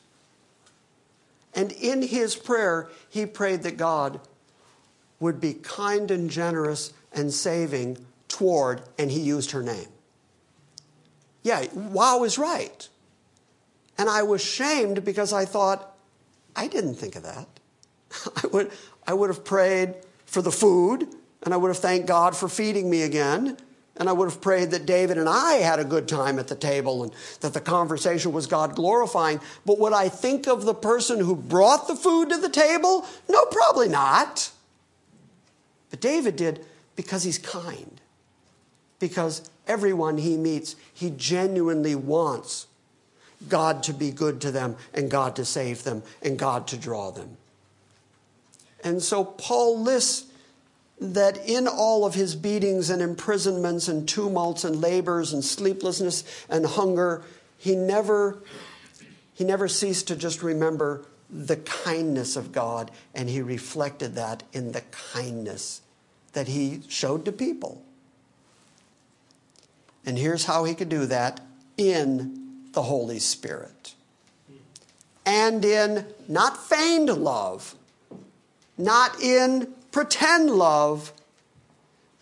[1.53, 4.21] And in his prayer, he prayed that God
[5.19, 7.97] would be kind and generous and saving
[8.41, 9.85] toward, and he used her name.
[11.43, 12.89] Yeah, wow is right.
[13.99, 15.95] And I was shamed because I thought,
[16.55, 17.47] I didn't think of that.
[18.43, 18.71] I would,
[19.05, 19.93] I would have prayed
[20.25, 21.07] for the food,
[21.43, 23.57] and I would have thanked God for feeding me again.
[23.97, 26.55] And I would have prayed that David and I had a good time at the
[26.55, 29.39] table and that the conversation was God glorifying.
[29.67, 33.05] But would I think of the person who brought the food to the table?
[33.29, 34.49] No, probably not.
[35.91, 36.65] But David did
[36.95, 38.00] because he's kind.
[39.01, 42.67] Because everyone he meets, he genuinely wants
[43.49, 47.11] God to be good to them and God to save them and God to draw
[47.11, 47.35] them.
[48.83, 50.31] And so Paul lists
[50.99, 56.63] that in all of his beatings and imprisonments and tumults and labors and sleeplessness and
[56.65, 57.23] hunger,
[57.57, 58.37] he never,
[59.33, 64.73] he never ceased to just remember the kindness of God, and he reflected that in
[64.73, 65.81] the kindness
[66.33, 67.83] that he showed to people.
[70.05, 71.39] And here's how he could do that
[71.77, 73.93] in the Holy Spirit.
[75.25, 77.75] And in not feigned love,
[78.77, 81.13] not in pretend love,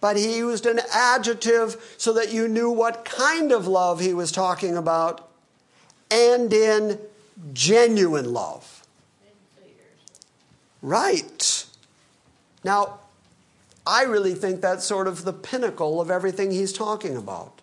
[0.01, 4.31] but he used an adjective so that you knew what kind of love he was
[4.31, 5.29] talking about,
[6.11, 6.99] and in
[7.53, 8.85] genuine love.
[10.81, 11.65] Right.
[12.63, 12.99] Now,
[13.85, 17.61] I really think that's sort of the pinnacle of everything he's talking about.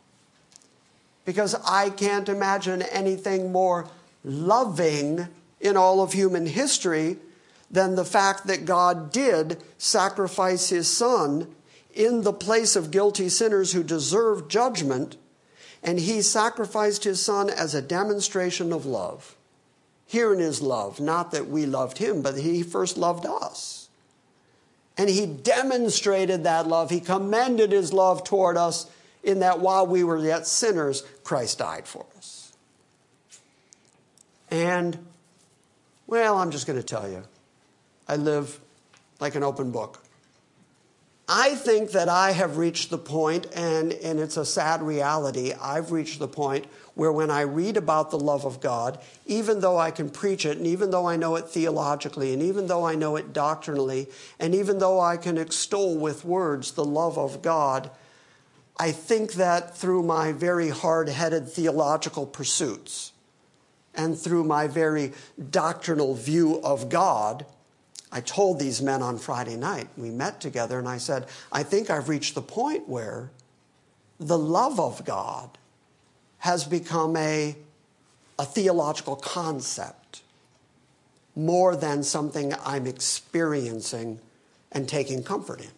[1.27, 3.87] Because I can't imagine anything more
[4.25, 5.29] loving
[5.61, 7.19] in all of human history
[7.71, 11.55] than the fact that God did sacrifice his son
[11.95, 15.17] in the place of guilty sinners who deserved judgment,
[15.83, 19.35] and he sacrificed his son as a demonstration of love.
[20.07, 23.89] Herein is love, not that we loved him, but he first loved us.
[24.97, 26.91] And he demonstrated that love.
[26.91, 28.91] He commended his love toward us
[29.27, 32.57] in that while we were yet sinners, Christ died for us.
[34.51, 34.97] And,
[36.07, 37.25] well, I'm just going to tell you.
[38.09, 38.61] I live
[39.19, 40.01] like an open book.
[41.29, 45.91] I think that I have reached the point, and, and it's a sad reality, I've
[45.91, 49.91] reached the point where when I read about the love of God, even though I
[49.91, 53.17] can preach it, and even though I know it theologically, and even though I know
[53.17, 54.07] it doctrinally,
[54.39, 57.91] and even though I can extol with words the love of God,
[58.79, 63.13] I think that through my very hard headed theological pursuits
[63.95, 65.13] and through my very
[65.51, 67.47] doctrinal view of God,
[68.13, 71.91] I told these men on Friday night, we met together, and I said, I think
[71.91, 73.31] I've reached the point where
[74.21, 75.59] the love of God
[76.39, 77.57] has become a,
[78.39, 80.23] a theological concept
[81.35, 84.21] more than something I'm experiencing
[84.73, 85.71] and taking comfort in.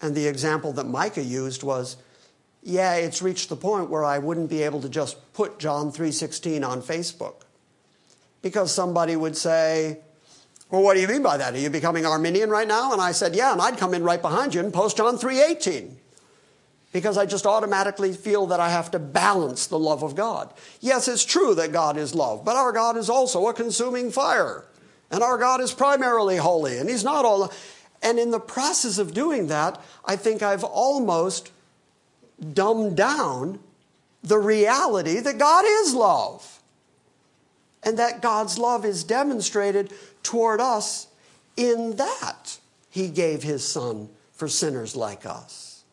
[0.00, 1.96] And the example that Micah used was,
[2.62, 6.66] yeah, it's reached the point where I wouldn't be able to just put John 3:16
[6.66, 7.42] on Facebook.
[8.42, 10.00] Because somebody would say,
[10.74, 11.54] well, what do you mean by that?
[11.54, 12.92] Are you becoming Arminian right now?
[12.92, 15.96] And I said, Yeah, and I'd come in right behind you and post John 3:18.
[16.92, 20.52] Because I just automatically feel that I have to balance the love of God.
[20.80, 24.64] Yes, it's true that God is love, but our God is also a consuming fire.
[25.10, 27.52] And our God is primarily holy, and He's not all.
[28.04, 31.50] And in the process of doing that, I think I've almost
[32.52, 33.58] dumbed down
[34.22, 36.60] the reality that God is love.
[37.82, 39.92] And that God's love is demonstrated
[40.22, 41.06] toward us
[41.56, 42.58] in that
[42.90, 45.84] he gave his son for sinners like us.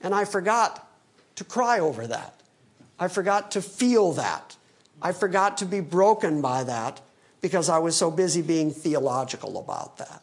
[0.00, 0.88] And I forgot
[1.36, 2.34] to cry over that.
[2.98, 4.56] I forgot to feel that.
[5.00, 7.00] I forgot to be broken by that
[7.40, 10.22] because I was so busy being theological about that.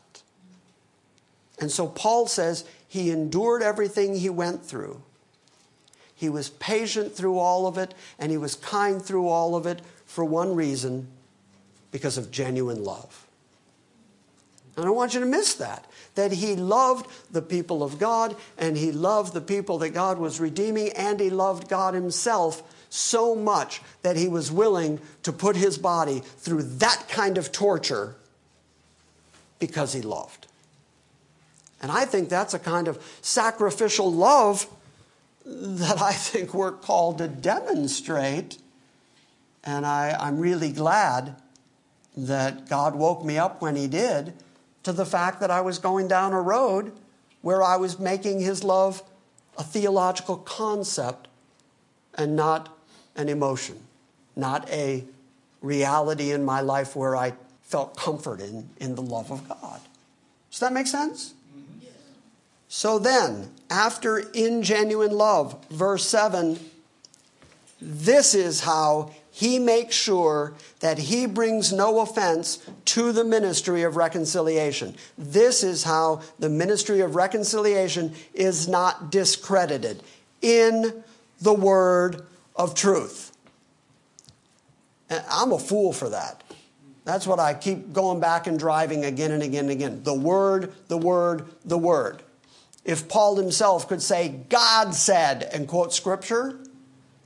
[1.59, 5.01] And so Paul says he endured everything he went through.
[6.15, 9.81] He was patient through all of it, and he was kind through all of it
[10.05, 11.07] for one reason
[11.91, 13.25] because of genuine love.
[14.77, 15.85] I don't want you to miss that.
[16.15, 20.39] That he loved the people of God and he loved the people that God was
[20.39, 25.77] redeeming and he loved God himself so much that he was willing to put his
[25.77, 28.15] body through that kind of torture
[29.59, 30.47] because he loved.
[31.81, 34.67] And I think that's a kind of sacrificial love
[35.45, 38.57] that I think we're called to demonstrate.
[39.63, 41.35] And I, am really glad
[42.17, 44.33] that God woke me up when He did
[44.83, 46.91] to the fact that I was going down a road
[47.45, 49.03] where I was making his love
[49.55, 51.27] a theological concept
[52.15, 52.75] and not
[53.15, 53.77] an emotion,
[54.35, 55.03] not a
[55.61, 59.79] reality in my life where I felt comfort in, in the love of God.
[60.49, 61.34] Does that make sense?
[62.77, 66.59] So then, after in genuine love, verse 7,
[67.79, 73.95] this is how he makes sure that he brings no offense to the ministry of
[73.95, 74.93] reconciliation.
[75.17, 80.03] This is how the ministry of reconciliation is not discredited
[80.41, 81.01] in
[81.39, 82.25] the word
[82.57, 83.31] of truth.
[85.09, 86.43] And I'm a fool for that.
[87.05, 90.03] That's what I keep going back and driving again and again and again.
[90.03, 92.21] The word, the word, the word.
[92.85, 96.59] If Paul himself could say, God said, and quote scripture,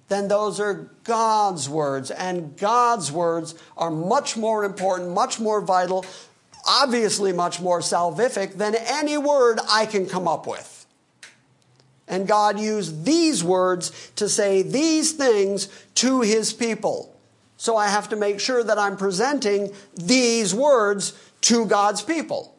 [0.07, 2.09] then those are God's words.
[2.11, 6.05] And God's words are much more important, much more vital,
[6.67, 10.87] obviously much more salvific than any word I can come up with.
[12.07, 17.15] And God used these words to say these things to his people.
[17.57, 22.55] So I have to make sure that I'm presenting these words to God's people.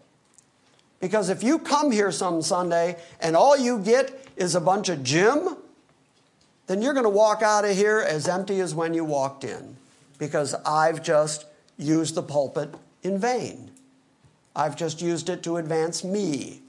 [1.01, 5.03] Because if you come here some Sunday and all you get is a bunch of
[5.03, 5.57] Jim,
[6.67, 9.77] then you're going to walk out of here as empty as when you walked in.
[10.19, 11.47] Because I've just
[11.79, 13.71] used the pulpit in vain.
[14.55, 16.61] I've just used it to advance me.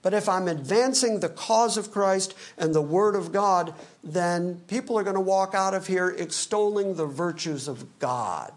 [0.00, 4.98] But if I'm advancing the cause of Christ and the Word of God, then people
[4.98, 8.52] are going to walk out of here extolling the virtues of God.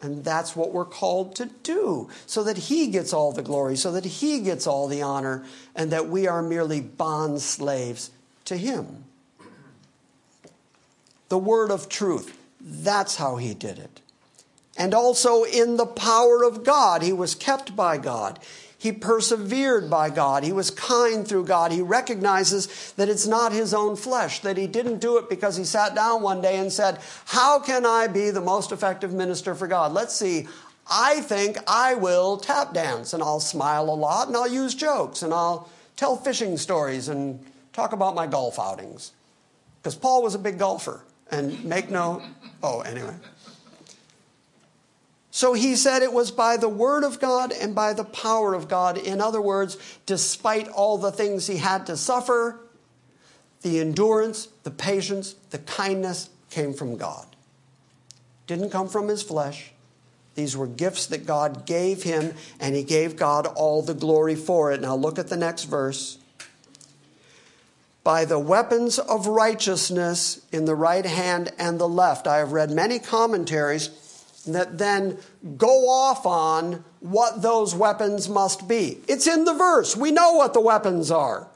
[0.00, 3.90] And that's what we're called to do, so that He gets all the glory, so
[3.92, 5.44] that He gets all the honor,
[5.74, 8.10] and that we are merely bond slaves
[8.44, 9.04] to Him.
[11.28, 14.00] The Word of truth, that's how He did it.
[14.76, 18.38] And also in the power of God, He was kept by God.
[18.78, 20.44] He persevered by God.
[20.44, 21.72] He was kind through God.
[21.72, 25.64] He recognizes that it's not his own flesh, that he didn't do it because he
[25.64, 29.66] sat down one day and said, How can I be the most effective minister for
[29.66, 29.92] God?
[29.92, 30.46] Let's see.
[30.88, 35.22] I think I will tap dance and I'll smile a lot and I'll use jokes
[35.22, 39.12] and I'll tell fishing stories and talk about my golf outings.
[39.82, 41.02] Because Paul was a big golfer.
[41.30, 42.22] And make no,
[42.62, 43.14] oh, anyway.
[45.36, 48.68] So he said it was by the word of God and by the power of
[48.68, 48.96] God.
[48.96, 49.76] In other words,
[50.06, 52.58] despite all the things he had to suffer,
[53.60, 57.26] the endurance, the patience, the kindness came from God.
[58.46, 59.72] Didn't come from his flesh.
[60.36, 64.72] These were gifts that God gave him, and he gave God all the glory for
[64.72, 64.80] it.
[64.80, 66.16] Now look at the next verse.
[68.02, 72.26] By the weapons of righteousness in the right hand and the left.
[72.26, 73.90] I have read many commentaries
[74.54, 75.18] that then
[75.56, 79.00] go off on what those weapons must be.
[79.08, 79.96] It's in the verse.
[79.96, 81.48] We know what the weapons are.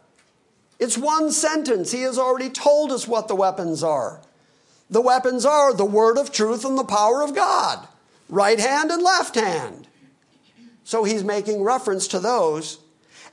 [0.79, 1.93] It's one sentence.
[1.93, 4.21] He has already told us what the weapons are.
[4.89, 7.87] The weapons are the word of truth and the power of God,
[8.29, 9.87] right hand and left hand.
[10.83, 12.79] So he's making reference to those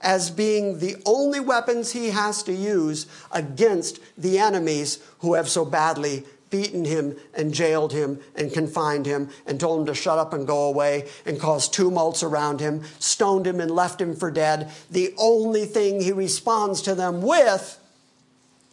[0.01, 5.65] as being the only weapons he has to use against the enemies who have so
[5.65, 10.33] badly beaten him and jailed him and confined him and told him to shut up
[10.33, 14.71] and go away and caused tumults around him, stoned him and left him for dead.
[14.89, 17.79] The only thing he responds to them with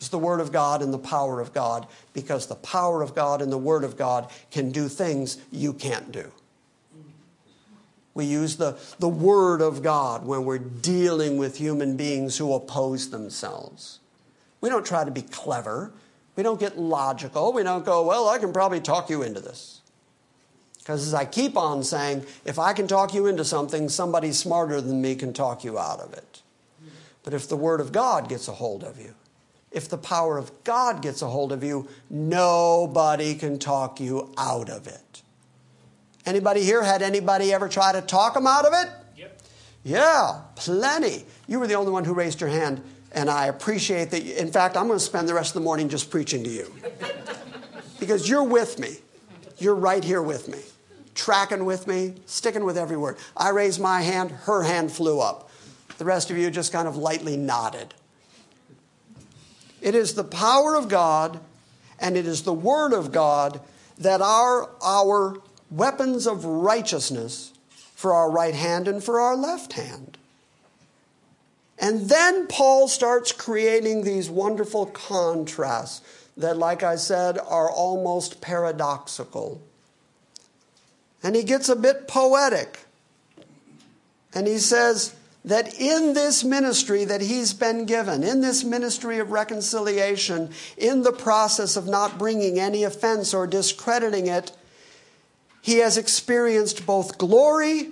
[0.00, 3.40] is the Word of God and the power of God because the power of God
[3.40, 6.30] and the Word of God can do things you can't do.
[8.14, 13.10] We use the, the Word of God when we're dealing with human beings who oppose
[13.10, 13.98] themselves.
[14.60, 15.92] We don't try to be clever.
[16.36, 17.52] We don't get logical.
[17.52, 19.80] We don't go, well, I can probably talk you into this.
[20.78, 24.80] Because as I keep on saying, if I can talk you into something, somebody smarter
[24.80, 26.42] than me can talk you out of it.
[27.22, 29.14] But if the Word of God gets a hold of you,
[29.70, 34.68] if the power of God gets a hold of you, nobody can talk you out
[34.68, 35.22] of it.
[36.26, 38.92] Anybody here had anybody ever try to talk them out of it?
[39.16, 39.40] Yep.
[39.84, 41.24] Yeah, plenty.
[41.46, 42.82] You were the only one who raised your hand
[43.14, 44.22] and I appreciate that.
[44.22, 46.72] In fact, I'm going to spend the rest of the morning just preaching to you.
[48.00, 48.96] because you're with me.
[49.58, 50.58] You're right here with me,
[51.14, 53.16] tracking with me, sticking with every word.
[53.36, 55.48] I raised my hand, her hand flew up.
[55.98, 57.94] The rest of you just kind of lightly nodded.
[59.80, 61.40] It is the power of God
[62.00, 63.60] and it is the Word of God
[63.98, 65.36] that are our
[65.70, 67.52] weapons of righteousness
[67.94, 70.18] for our right hand and for our left hand.
[71.78, 76.02] And then Paul starts creating these wonderful contrasts
[76.36, 79.60] that, like I said, are almost paradoxical.
[81.22, 82.80] And he gets a bit poetic.
[84.34, 85.14] And he says,
[85.44, 91.12] that in this ministry that he's been given, in this ministry of reconciliation, in the
[91.12, 94.52] process of not bringing any offense or discrediting it,
[95.60, 97.90] he has experienced both glory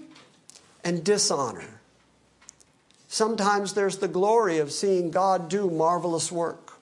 [0.83, 1.72] and dishonor.
[3.12, 6.78] Sometimes there's the glory of seeing God do marvelous work.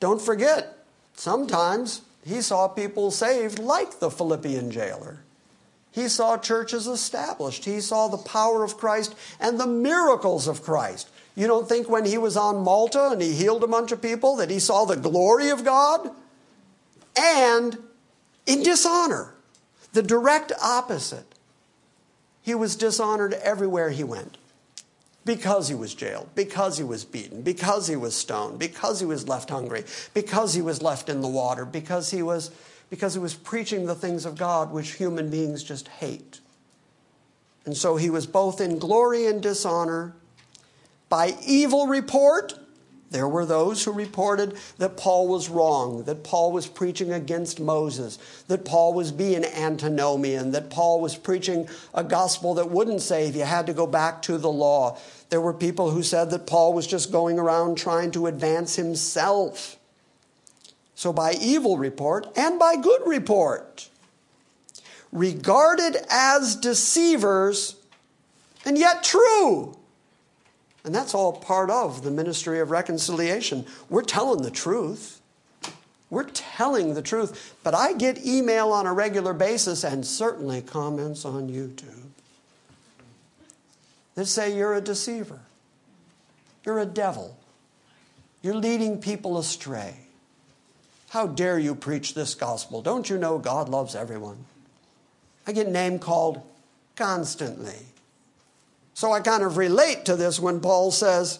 [0.00, 0.78] Don't forget,
[1.14, 5.18] sometimes he saw people saved like the Philippian jailer.
[5.92, 7.66] He saw churches established.
[7.66, 11.10] He saw the power of Christ and the miracles of Christ.
[11.34, 14.36] You don't think when he was on Malta and he healed a bunch of people
[14.36, 16.12] that he saw the glory of God?
[17.14, 17.76] And
[18.46, 19.34] in dishonor,
[19.92, 21.34] the direct opposite.
[22.40, 24.38] He was dishonored everywhere he went
[25.26, 29.28] because he was jailed, because he was beaten, because he was stoned, because he was
[29.28, 32.52] left hungry, because he was left in the water, because he was
[32.88, 36.38] because he was preaching the things of God which human beings just hate.
[37.64, 40.14] And so he was both in glory and dishonor.
[41.08, 42.54] By evil report,
[43.10, 48.18] there were those who reported that Paul was wrong, that Paul was preaching against Moses,
[48.48, 53.44] that Paul was being antinomian, that Paul was preaching a gospel that wouldn't save, you
[53.44, 54.98] had to go back to the law.
[55.28, 59.76] There were people who said that Paul was just going around trying to advance himself.
[60.94, 63.88] So, by evil report and by good report,
[65.12, 67.76] regarded as deceivers
[68.64, 69.76] and yet true.
[70.84, 73.66] And that's all part of the ministry of reconciliation.
[73.90, 75.20] We're telling the truth.
[76.10, 77.56] We're telling the truth.
[77.64, 82.05] But I get email on a regular basis and certainly comments on YouTube
[84.16, 85.38] that say you're a deceiver,
[86.64, 87.38] you're a devil,
[88.42, 89.94] you're leading people astray.
[91.10, 92.82] How dare you preach this gospel?
[92.82, 94.44] Don't you know God loves everyone?
[95.46, 96.42] I get name called
[96.96, 97.86] constantly.
[98.94, 101.38] So I kind of relate to this when Paul says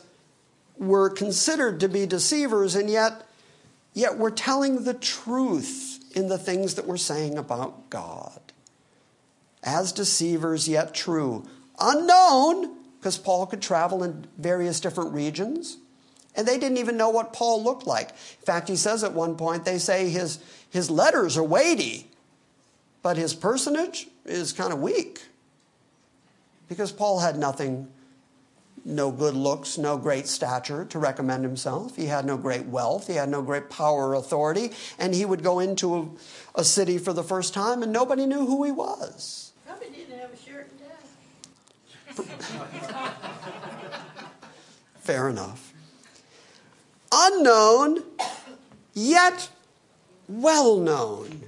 [0.79, 3.27] we're considered to be deceivers and yet
[3.95, 8.41] yet we're telling the truth in the things that we're saying about God.
[9.63, 11.47] As deceivers yet true,
[11.81, 15.79] unknown because Paul could travel in various different regions
[16.37, 18.11] and they didn't even know what Paul looked like.
[18.11, 20.39] In fact, he says at one point, they say his,
[20.71, 22.11] his letters are weighty,
[23.03, 25.23] but his personage is kind of weak.
[26.69, 27.89] Because Paul had nothing,
[28.85, 31.97] no good looks, no great stature to recommend himself.
[31.97, 35.43] He had no great wealth, he had no great power or authority, and he would
[35.43, 36.09] go into a,
[36.61, 39.53] a city for the first time and nobody knew who he was.
[39.67, 42.06] Probably didn't have a shirt and tie.
[45.01, 45.67] Fair enough
[47.13, 48.03] unknown,
[48.95, 49.49] yet
[50.29, 51.43] well known.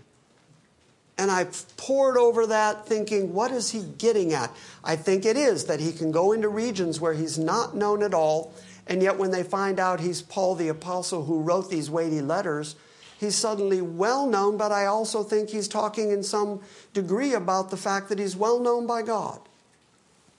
[1.17, 4.55] And I pored over that thinking, what is he getting at?
[4.85, 8.15] I think it is that he can go into regions where he's not known at
[8.15, 8.53] all,
[8.87, 12.77] and yet when they find out he's Paul the Apostle who wrote these weighty letters,
[13.19, 16.61] he's suddenly well known, but I also think he's talking in some
[16.95, 19.41] degree about the fact that he's well known by God.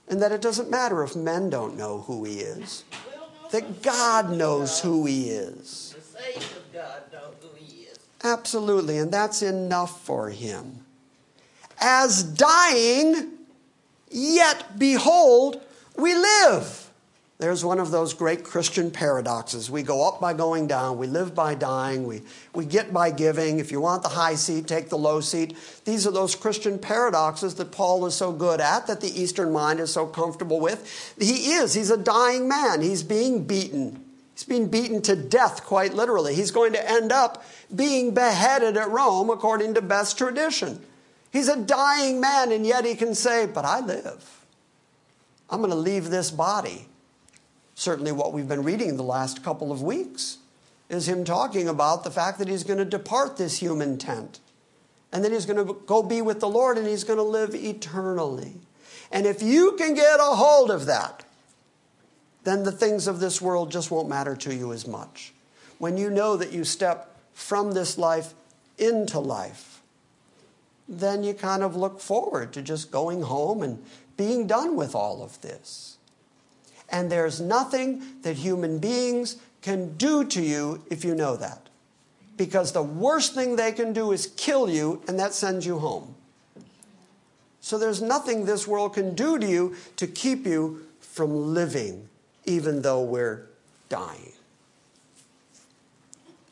[0.10, 2.84] And that it doesn't matter if men don't know who he is
[3.52, 5.96] that God knows who He is.
[8.24, 10.86] Absolutely, and that's enough for Him.
[11.80, 13.32] As dying,
[14.12, 15.62] yet behold,
[15.98, 16.89] we live.
[17.40, 19.72] There's one of those great Christian paradoxes.
[19.72, 22.22] We go up by going down, we live by dying, we,
[22.54, 23.60] we get by giving.
[23.60, 25.56] If you want the high seat, take the low seat.
[25.86, 29.80] These are those Christian paradoxes that Paul is so good at, that the Eastern mind
[29.80, 31.16] is so comfortable with.
[31.18, 34.04] He is, he's a dying man, he's being beaten.
[34.34, 36.36] He's being beaten to death, quite literally.
[36.36, 40.86] He's going to end up being beheaded at Rome according to best tradition.
[41.32, 44.46] He's a dying man, and yet he can say, But I live.
[45.50, 46.89] I'm going to leave this body
[47.80, 50.40] certainly what we've been reading the last couple of weeks
[50.90, 54.42] is him talking about the fact that he's going to depart this human tent.
[55.14, 57.56] And then he's going to go be with the Lord and he's going to live
[57.56, 58.56] eternally.
[59.12, 61.24] And if you can get a hold of that,
[62.44, 65.34] then the things of this world just won't matter to you as much.
[65.78, 68.34] When you know that you step from this life
[68.78, 69.82] into life,
[70.88, 73.82] then you kind of look forward to just going home and
[74.18, 75.99] being done with all of this.
[76.92, 81.70] And there's nothing that human beings can do to you if you know that.
[82.38, 86.16] Because the worst thing they can do is kill you, and that sends you home.
[87.62, 92.08] So there's nothing this world can do to you to keep you from living,
[92.46, 93.46] even though we're
[93.90, 94.32] dying.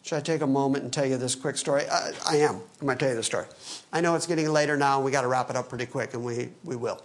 [0.03, 1.83] Should I take a moment and tell you this quick story?
[1.89, 2.55] I, I am.
[2.79, 3.45] I'm going to tell you the story.
[3.91, 6.13] I know it's getting later now, and we got to wrap it up pretty quick,
[6.13, 7.01] and we, we will.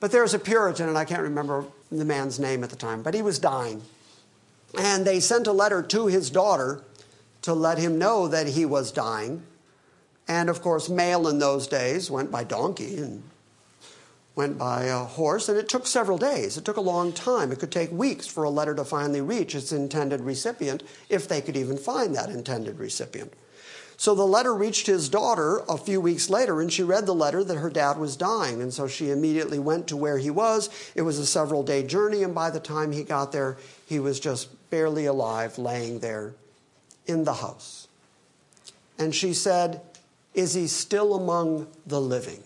[0.00, 1.64] But there's a Puritan, and I can't remember
[1.98, 3.82] the man's name at the time, but he was dying.
[4.78, 6.82] And they sent a letter to his daughter
[7.42, 9.42] to let him know that he was dying.
[10.26, 13.22] And of course, mail in those days went by donkey and
[14.34, 16.56] went by a horse, and it took several days.
[16.56, 17.52] It took a long time.
[17.52, 21.40] It could take weeks for a letter to finally reach its intended recipient, if they
[21.40, 23.32] could even find that intended recipient.
[23.96, 27.44] So the letter reached his daughter a few weeks later, and she read the letter
[27.44, 28.60] that her dad was dying.
[28.60, 30.68] And so she immediately went to where he was.
[30.94, 33.56] It was a several day journey, and by the time he got there,
[33.86, 36.34] he was just barely alive, laying there
[37.06, 37.88] in the house.
[38.98, 39.80] And she said,
[40.34, 42.42] Is he still among the living?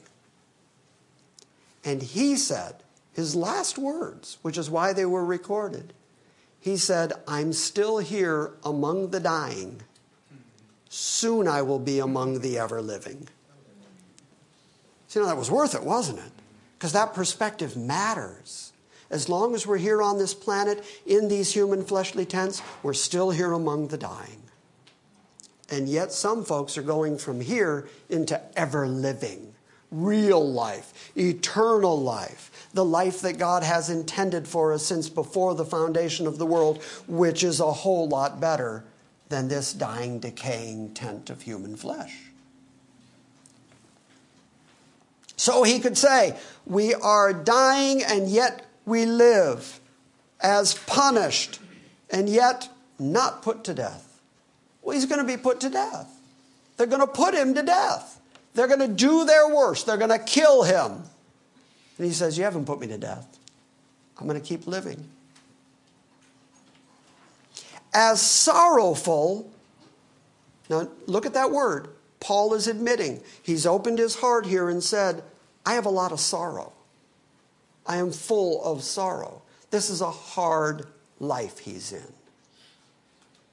[1.84, 2.74] And he said,
[3.18, 5.92] his last words, which is why they were recorded,
[6.60, 9.80] he said, I'm still here among the dying.
[10.88, 13.28] Soon I will be among the ever living.
[15.08, 16.32] So, you that was worth it, wasn't it?
[16.76, 18.72] Because that perspective matters.
[19.10, 23.30] As long as we're here on this planet in these human fleshly tents, we're still
[23.30, 24.42] here among the dying.
[25.70, 29.54] And yet, some folks are going from here into ever living
[29.90, 35.64] real life, eternal life, the life that God has intended for us since before the
[35.64, 38.84] foundation of the world, which is a whole lot better
[39.28, 42.16] than this dying, decaying tent of human flesh.
[45.36, 46.36] So he could say,
[46.66, 49.80] We are dying and yet we live,
[50.40, 51.60] as punished
[52.10, 52.68] and yet
[52.98, 54.20] not put to death.
[54.82, 56.10] Well, he's going to be put to death.
[56.76, 58.20] They're going to put him to death.
[58.54, 59.86] They're going to do their worst.
[59.86, 61.02] They're going to kill him.
[61.98, 63.38] And he says, You haven't put me to death.
[64.18, 65.08] I'm going to keep living.
[67.94, 69.50] As sorrowful,
[70.68, 71.88] now look at that word.
[72.20, 73.22] Paul is admitting.
[73.42, 75.22] He's opened his heart here and said,
[75.64, 76.72] I have a lot of sorrow.
[77.86, 79.42] I am full of sorrow.
[79.70, 80.86] This is a hard
[81.20, 82.12] life he's in.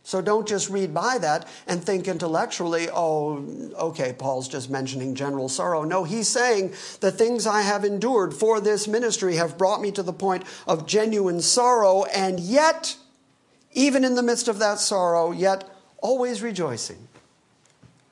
[0.03, 3.44] So don't just read by that and think intellectually, oh,
[3.74, 5.84] okay, Paul's just mentioning general sorrow.
[5.84, 10.03] No, he's saying the things I have endured for this ministry have brought me to
[10.03, 12.98] the point of genuine sorrow, and yet,
[13.76, 15.70] even in the midst of that sorrow, yet
[16.02, 17.08] always rejoicing.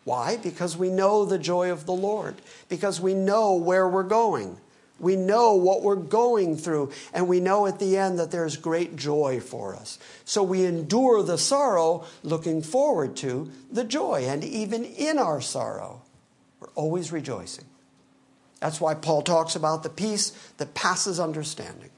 [0.03, 0.37] Why?
[0.37, 2.35] Because we know the joy of the Lord,
[2.69, 4.57] because we know where we're going.
[4.99, 8.95] We know what we're going through, and we know at the end that there's great
[8.95, 9.97] joy for us.
[10.23, 14.25] So we endure the sorrow, looking forward to the joy.
[14.27, 16.01] And even in our sorrow,
[16.59, 17.65] we're always rejoicing.
[18.59, 21.89] That's why Paul talks about the peace that passes understanding.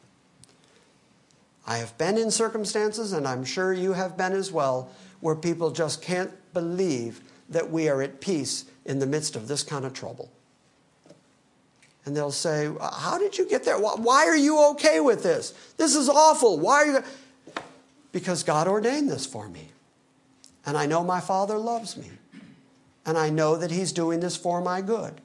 [1.68, 4.90] I have been in circumstances, and I'm sure you have been as well,
[5.20, 9.64] where people just can't believe that we are at peace in the midst of this
[9.64, 10.30] kind of trouble
[12.06, 13.78] and they'll say, How did you get there?
[13.78, 15.54] Why are you okay with this?
[15.78, 16.60] This is awful.
[16.60, 17.04] Why are you?
[18.12, 19.70] Because God ordained this for me.
[20.66, 22.10] And I know my Father loves me.
[23.06, 25.20] And I know that He's doing this for my good.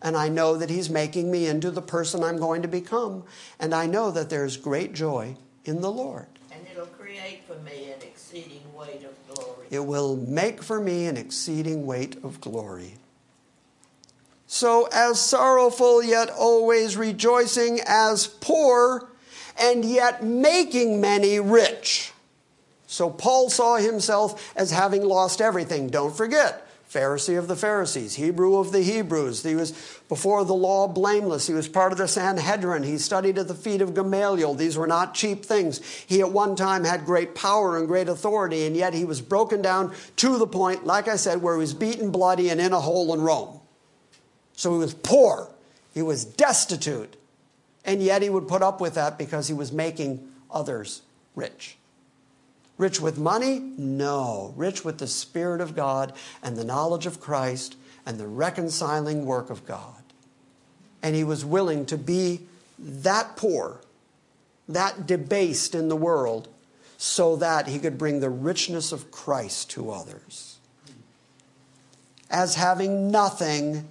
[0.00, 3.24] And I know that He's making me into the person I'm going to become.
[3.58, 6.26] And I know that there's great joy in the Lord.
[6.52, 9.66] And it'll create for me an exceeding weight of glory.
[9.70, 12.94] It will make for me an exceeding weight of glory.
[14.46, 19.08] So, as sorrowful, yet always rejoicing, as poor,
[19.58, 22.12] and yet making many rich.
[22.86, 25.88] So, Paul saw himself as having lost everything.
[25.88, 29.42] Don't forget, Pharisee of the Pharisees, Hebrew of the Hebrews.
[29.42, 29.72] He was
[30.08, 31.46] before the law blameless.
[31.46, 32.82] He was part of the Sanhedrin.
[32.82, 34.54] He studied at the feet of Gamaliel.
[34.54, 35.80] These were not cheap things.
[36.06, 39.62] He at one time had great power and great authority, and yet he was broken
[39.62, 42.80] down to the point, like I said, where he was beaten bloody and in a
[42.80, 43.60] hole in Rome.
[44.52, 45.50] So he was poor,
[45.94, 47.16] he was destitute,
[47.84, 51.02] and yet he would put up with that because he was making others
[51.34, 51.76] rich.
[52.76, 53.60] Rich with money?
[53.60, 54.52] No.
[54.56, 56.12] Rich with the Spirit of God
[56.42, 57.76] and the knowledge of Christ
[58.06, 60.02] and the reconciling work of God.
[61.02, 62.40] And he was willing to be
[62.78, 63.80] that poor,
[64.68, 66.48] that debased in the world,
[66.96, 70.58] so that he could bring the richness of Christ to others.
[72.30, 73.86] As having nothing,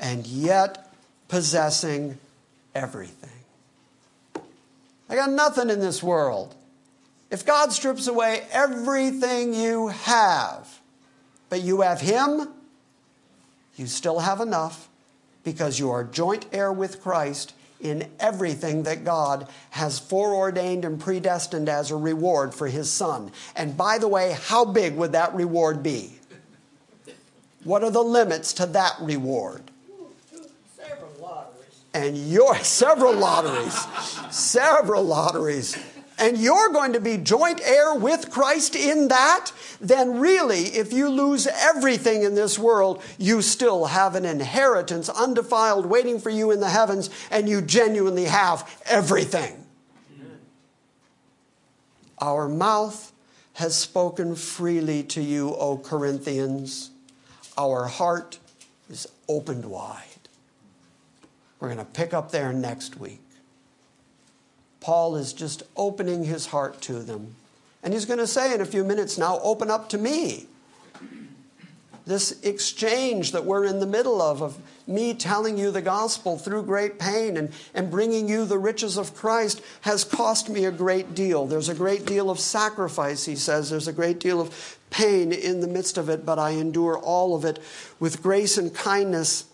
[0.00, 0.92] and yet
[1.28, 2.18] possessing
[2.74, 3.30] everything.
[5.08, 6.54] I got nothing in this world.
[7.30, 10.80] If God strips away everything you have,
[11.48, 12.48] but you have Him,
[13.76, 14.88] you still have enough
[15.42, 21.68] because you are joint heir with Christ in everything that God has foreordained and predestined
[21.68, 23.30] as a reward for His Son.
[23.54, 26.14] And by the way, how big would that reward be?
[27.62, 29.70] What are the limits to that reward?
[31.94, 33.86] and you're several lotteries,
[34.30, 35.78] several lotteries,
[36.18, 39.50] and you're going to be joint heir with Christ in that,
[39.80, 45.86] then really, if you lose everything in this world, you still have an inheritance undefiled
[45.86, 49.64] waiting for you in the heavens, and you genuinely have everything.
[52.20, 53.12] Our mouth
[53.54, 56.90] has spoken freely to you, O Corinthians.
[57.58, 58.38] Our heart
[58.88, 60.00] is opened wide.
[61.58, 63.23] We're going to pick up there next week.
[64.84, 67.36] Paul is just opening his heart to them.
[67.82, 70.46] And he's going to say in a few minutes now, open up to me.
[72.04, 76.64] This exchange that we're in the middle of, of me telling you the gospel through
[76.64, 81.14] great pain and, and bringing you the riches of Christ, has cost me a great
[81.14, 81.46] deal.
[81.46, 83.70] There's a great deal of sacrifice, he says.
[83.70, 87.34] There's a great deal of pain in the midst of it, but I endure all
[87.34, 87.58] of it
[87.98, 89.46] with grace and kindness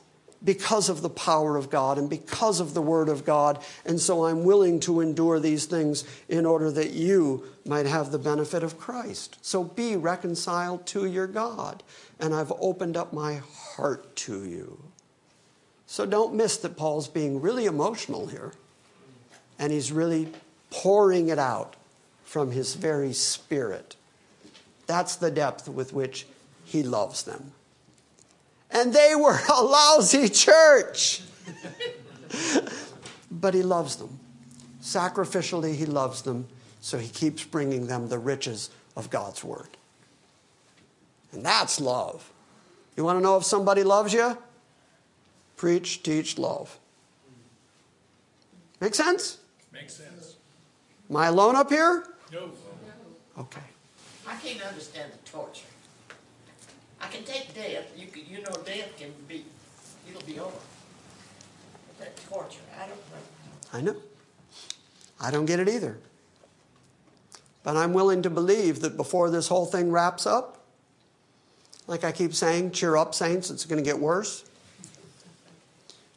[0.43, 3.63] because of the power of God and because of the Word of God.
[3.85, 8.19] And so I'm willing to endure these things in order that you might have the
[8.19, 9.39] benefit of Christ.
[9.43, 11.83] So be reconciled to your God.
[12.19, 13.41] And I've opened up my
[13.77, 14.83] heart to you.
[15.87, 18.53] So don't miss that Paul's being really emotional here.
[19.59, 20.29] And he's really
[20.71, 21.77] pouring it out
[22.25, 23.97] from his very spirit.
[24.87, 26.27] That's the depth with which
[26.65, 27.53] he loves them
[28.73, 31.23] and they were a lousy church.
[33.31, 34.19] but he loves them.
[34.83, 36.47] Sacrificially, he loves them,
[36.81, 39.69] so he keeps bringing them the riches of God's word.
[41.33, 42.31] And that's love.
[42.97, 44.37] You want to know if somebody loves you?
[45.57, 46.79] Preach, teach, love.
[48.81, 49.39] Make sense?
[49.73, 50.37] Makes sense.
[51.09, 52.05] Am I alone up here?
[52.33, 52.51] No.
[53.39, 53.61] Okay.
[54.27, 55.67] I can't understand the torture.
[57.01, 57.91] I can take death.
[57.97, 59.45] You can, you know, death can be,
[60.09, 60.57] it'll be over.
[61.99, 63.73] That torture, I don't know.
[63.73, 63.97] I know.
[65.21, 65.99] I don't get it either.
[67.63, 70.65] But I'm willing to believe that before this whole thing wraps up,
[71.87, 74.45] like I keep saying, cheer up, saints, it's going to get worse.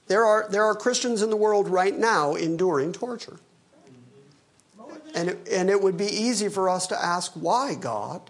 [0.08, 3.40] There are, there are Christians in the world right now enduring torture.
[5.16, 8.22] And it, and it would be easy for us to ask, why, God?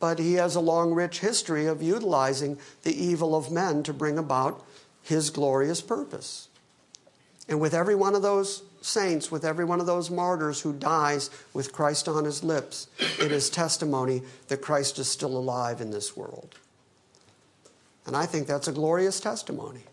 [0.00, 4.18] But he has a long, rich history of utilizing the evil of men to bring
[4.18, 4.64] about
[5.02, 6.48] his glorious purpose.
[7.48, 11.30] And with every one of those saints, with every one of those martyrs who dies
[11.52, 12.88] with Christ on his lips,
[13.18, 16.54] it is testimony that Christ is still alive in this world.
[18.06, 19.84] And I think that's a glorious testimony.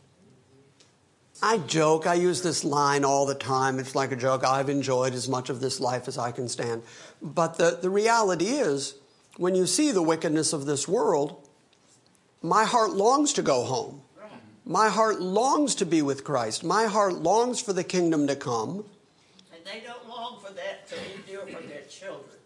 [1.41, 3.79] I joke, I use this line all the time.
[3.79, 4.43] It's like a joke.
[4.43, 6.83] I've enjoyed as much of this life as I can stand.
[7.21, 8.95] But the, the reality is,
[9.37, 11.47] when you see the wickedness of this world,
[12.41, 14.01] my heart longs to go home.
[14.65, 16.63] My heart longs to be with Christ.
[16.63, 18.85] My heart longs for the kingdom to come.
[19.53, 22.37] And they don't long for that to endure for their children.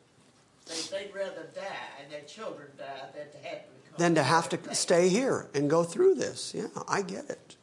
[0.66, 1.62] They, would rather die
[2.02, 5.70] and their children die than to have to than to have to stay here and
[5.70, 6.54] go through this.
[6.56, 7.56] Yeah, I get it.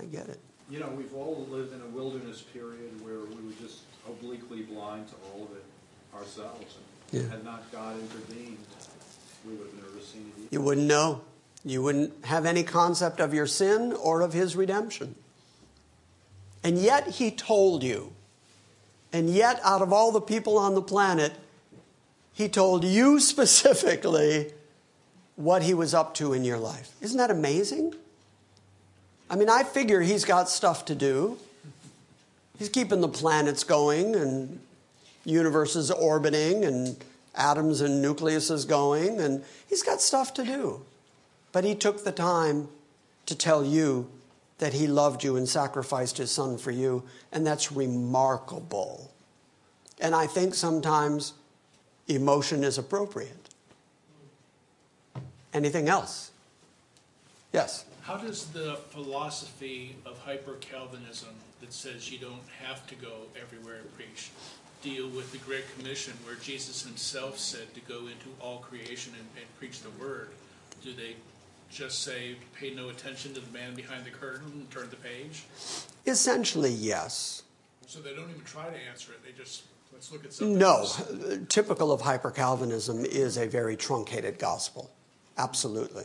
[0.00, 0.40] I get it.
[0.70, 5.08] You know, we've all lived in a wilderness period where we were just obliquely blind
[5.08, 5.64] to all of it
[6.14, 6.76] ourselves.
[7.12, 7.22] Yeah.
[7.22, 8.58] Had not God intervened,
[9.46, 10.40] we would have never seen it.
[10.40, 10.48] Either.
[10.50, 11.22] You wouldn't know.
[11.64, 15.14] You wouldn't have any concept of your sin or of his redemption.
[16.62, 18.12] And yet he told you.
[19.12, 21.32] And yet, out of all the people on the planet,
[22.34, 24.52] he told you specifically
[25.36, 26.92] what he was up to in your life.
[27.00, 27.94] Isn't that amazing?
[29.30, 31.38] I mean, I figure he's got stuff to do.
[32.58, 34.60] He's keeping the planets going and
[35.28, 36.96] universes orbiting and
[37.34, 40.80] atoms and nucleuses going, and he's got stuff to do.
[41.52, 42.68] But he took the time
[43.26, 44.08] to tell you
[44.58, 49.10] that he loved you and sacrificed his son for you, and that's remarkable.
[50.00, 51.34] And I think sometimes
[52.08, 53.50] emotion is appropriate.
[55.52, 56.30] Anything else?
[57.52, 57.84] Yes?
[58.02, 63.76] How does the philosophy of hyper Calvinism that says you don't have to go everywhere
[63.76, 64.30] and preach
[64.82, 69.26] deal with the Great Commission where Jesus himself said to go into all creation and,
[69.36, 70.30] and preach the word?
[70.82, 71.16] Do they
[71.70, 75.44] just say, pay no attention to the man behind the curtain and turn the page?
[76.06, 77.42] Essentially, yes.
[77.86, 79.24] So they don't even try to answer it.
[79.24, 80.68] They just, let's look at something No.
[80.78, 81.02] else.
[81.48, 84.90] Typical of hyper Calvinism is a very truncated gospel.
[85.36, 86.04] Absolutely.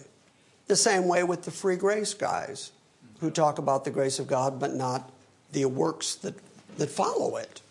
[0.67, 2.71] The same way with the free grace guys
[3.19, 5.11] who talk about the grace of God but not
[5.51, 6.35] the works that,
[6.77, 7.61] that follow it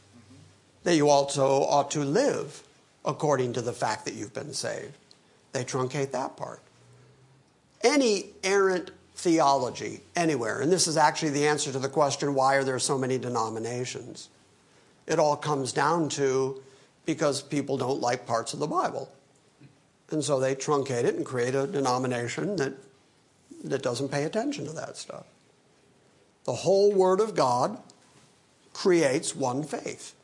[0.85, 2.63] that you also ought to live
[3.05, 4.97] according to the fact that you've been saved.
[5.53, 6.61] They truncate that part.
[7.83, 10.61] Any errant theology anywhere.
[10.61, 14.29] And this is actually the answer to the question why are there so many denominations?
[15.07, 16.63] It all comes down to
[17.05, 19.11] because people don't like parts of the Bible.
[20.11, 22.75] And so they truncate it and create a denomination that,
[23.65, 25.27] that doesn't pay attention to that stuff.
[26.45, 27.79] The whole Word of God
[28.73, 30.15] creates one faith.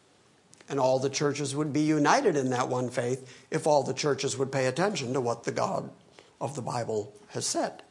[0.70, 4.36] And all the churches would be united in that one faith if all the churches
[4.36, 5.90] would pay attention to what the God
[6.40, 7.82] of the Bible has said.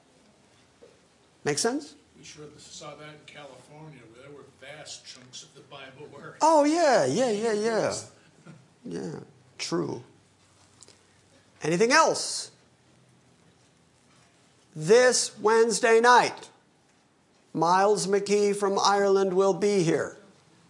[1.43, 1.95] Make sense?
[2.17, 6.35] We sure saw that in California, where there were vast chunks of the Bible where.
[6.41, 7.93] Oh, yeah, yeah, yeah, yeah.
[8.85, 9.19] Yeah,
[9.57, 10.01] true.
[11.61, 12.51] Anything else?
[14.73, 16.49] This Wednesday night,
[17.53, 20.15] Miles McKee from Ireland will be here.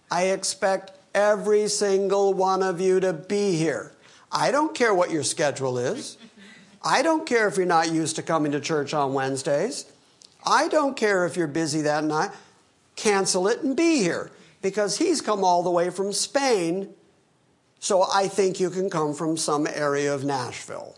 [0.09, 3.91] I expect every single one of you to be here.
[4.31, 6.15] I don't care what your schedule is.
[6.84, 9.91] I don't care if you're not used to coming to church on Wednesdays.
[10.45, 12.30] I don't care if you're busy that night.
[12.95, 14.31] Cancel it and be here
[14.61, 16.94] because he's come all the way from Spain.
[17.80, 20.95] So I think you can come from some area of Nashville.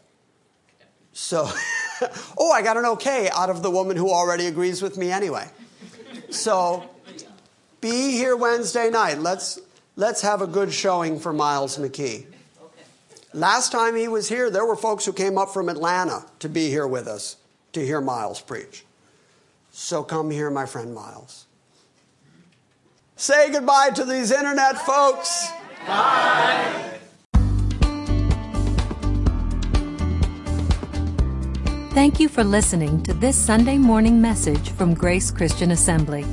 [1.13, 1.49] So,
[2.37, 5.49] oh, I got an okay out of the woman who already agrees with me anyway.
[6.29, 6.89] So,
[7.79, 9.19] be here Wednesday night.
[9.19, 9.59] Let's
[9.99, 12.25] let's have a good showing for Miles McKee.
[13.33, 16.69] Last time he was here, there were folks who came up from Atlanta to be
[16.69, 17.35] here with us
[17.73, 18.85] to hear Miles preach.
[19.71, 21.45] So come here, my friend Miles.
[23.17, 25.49] Say goodbye to these internet folks.
[25.85, 26.99] Bye.
[31.91, 36.25] Thank you for listening to this Sunday morning message from Grace Christian Assembly.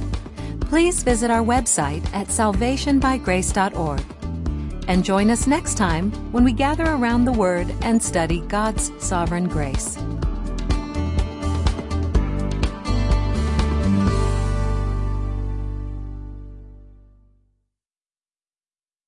[0.69, 4.03] Please visit our website at salvationbygrace.org
[4.89, 9.49] and join us next time when we gather around the Word and study God's sovereign
[9.49, 9.97] grace.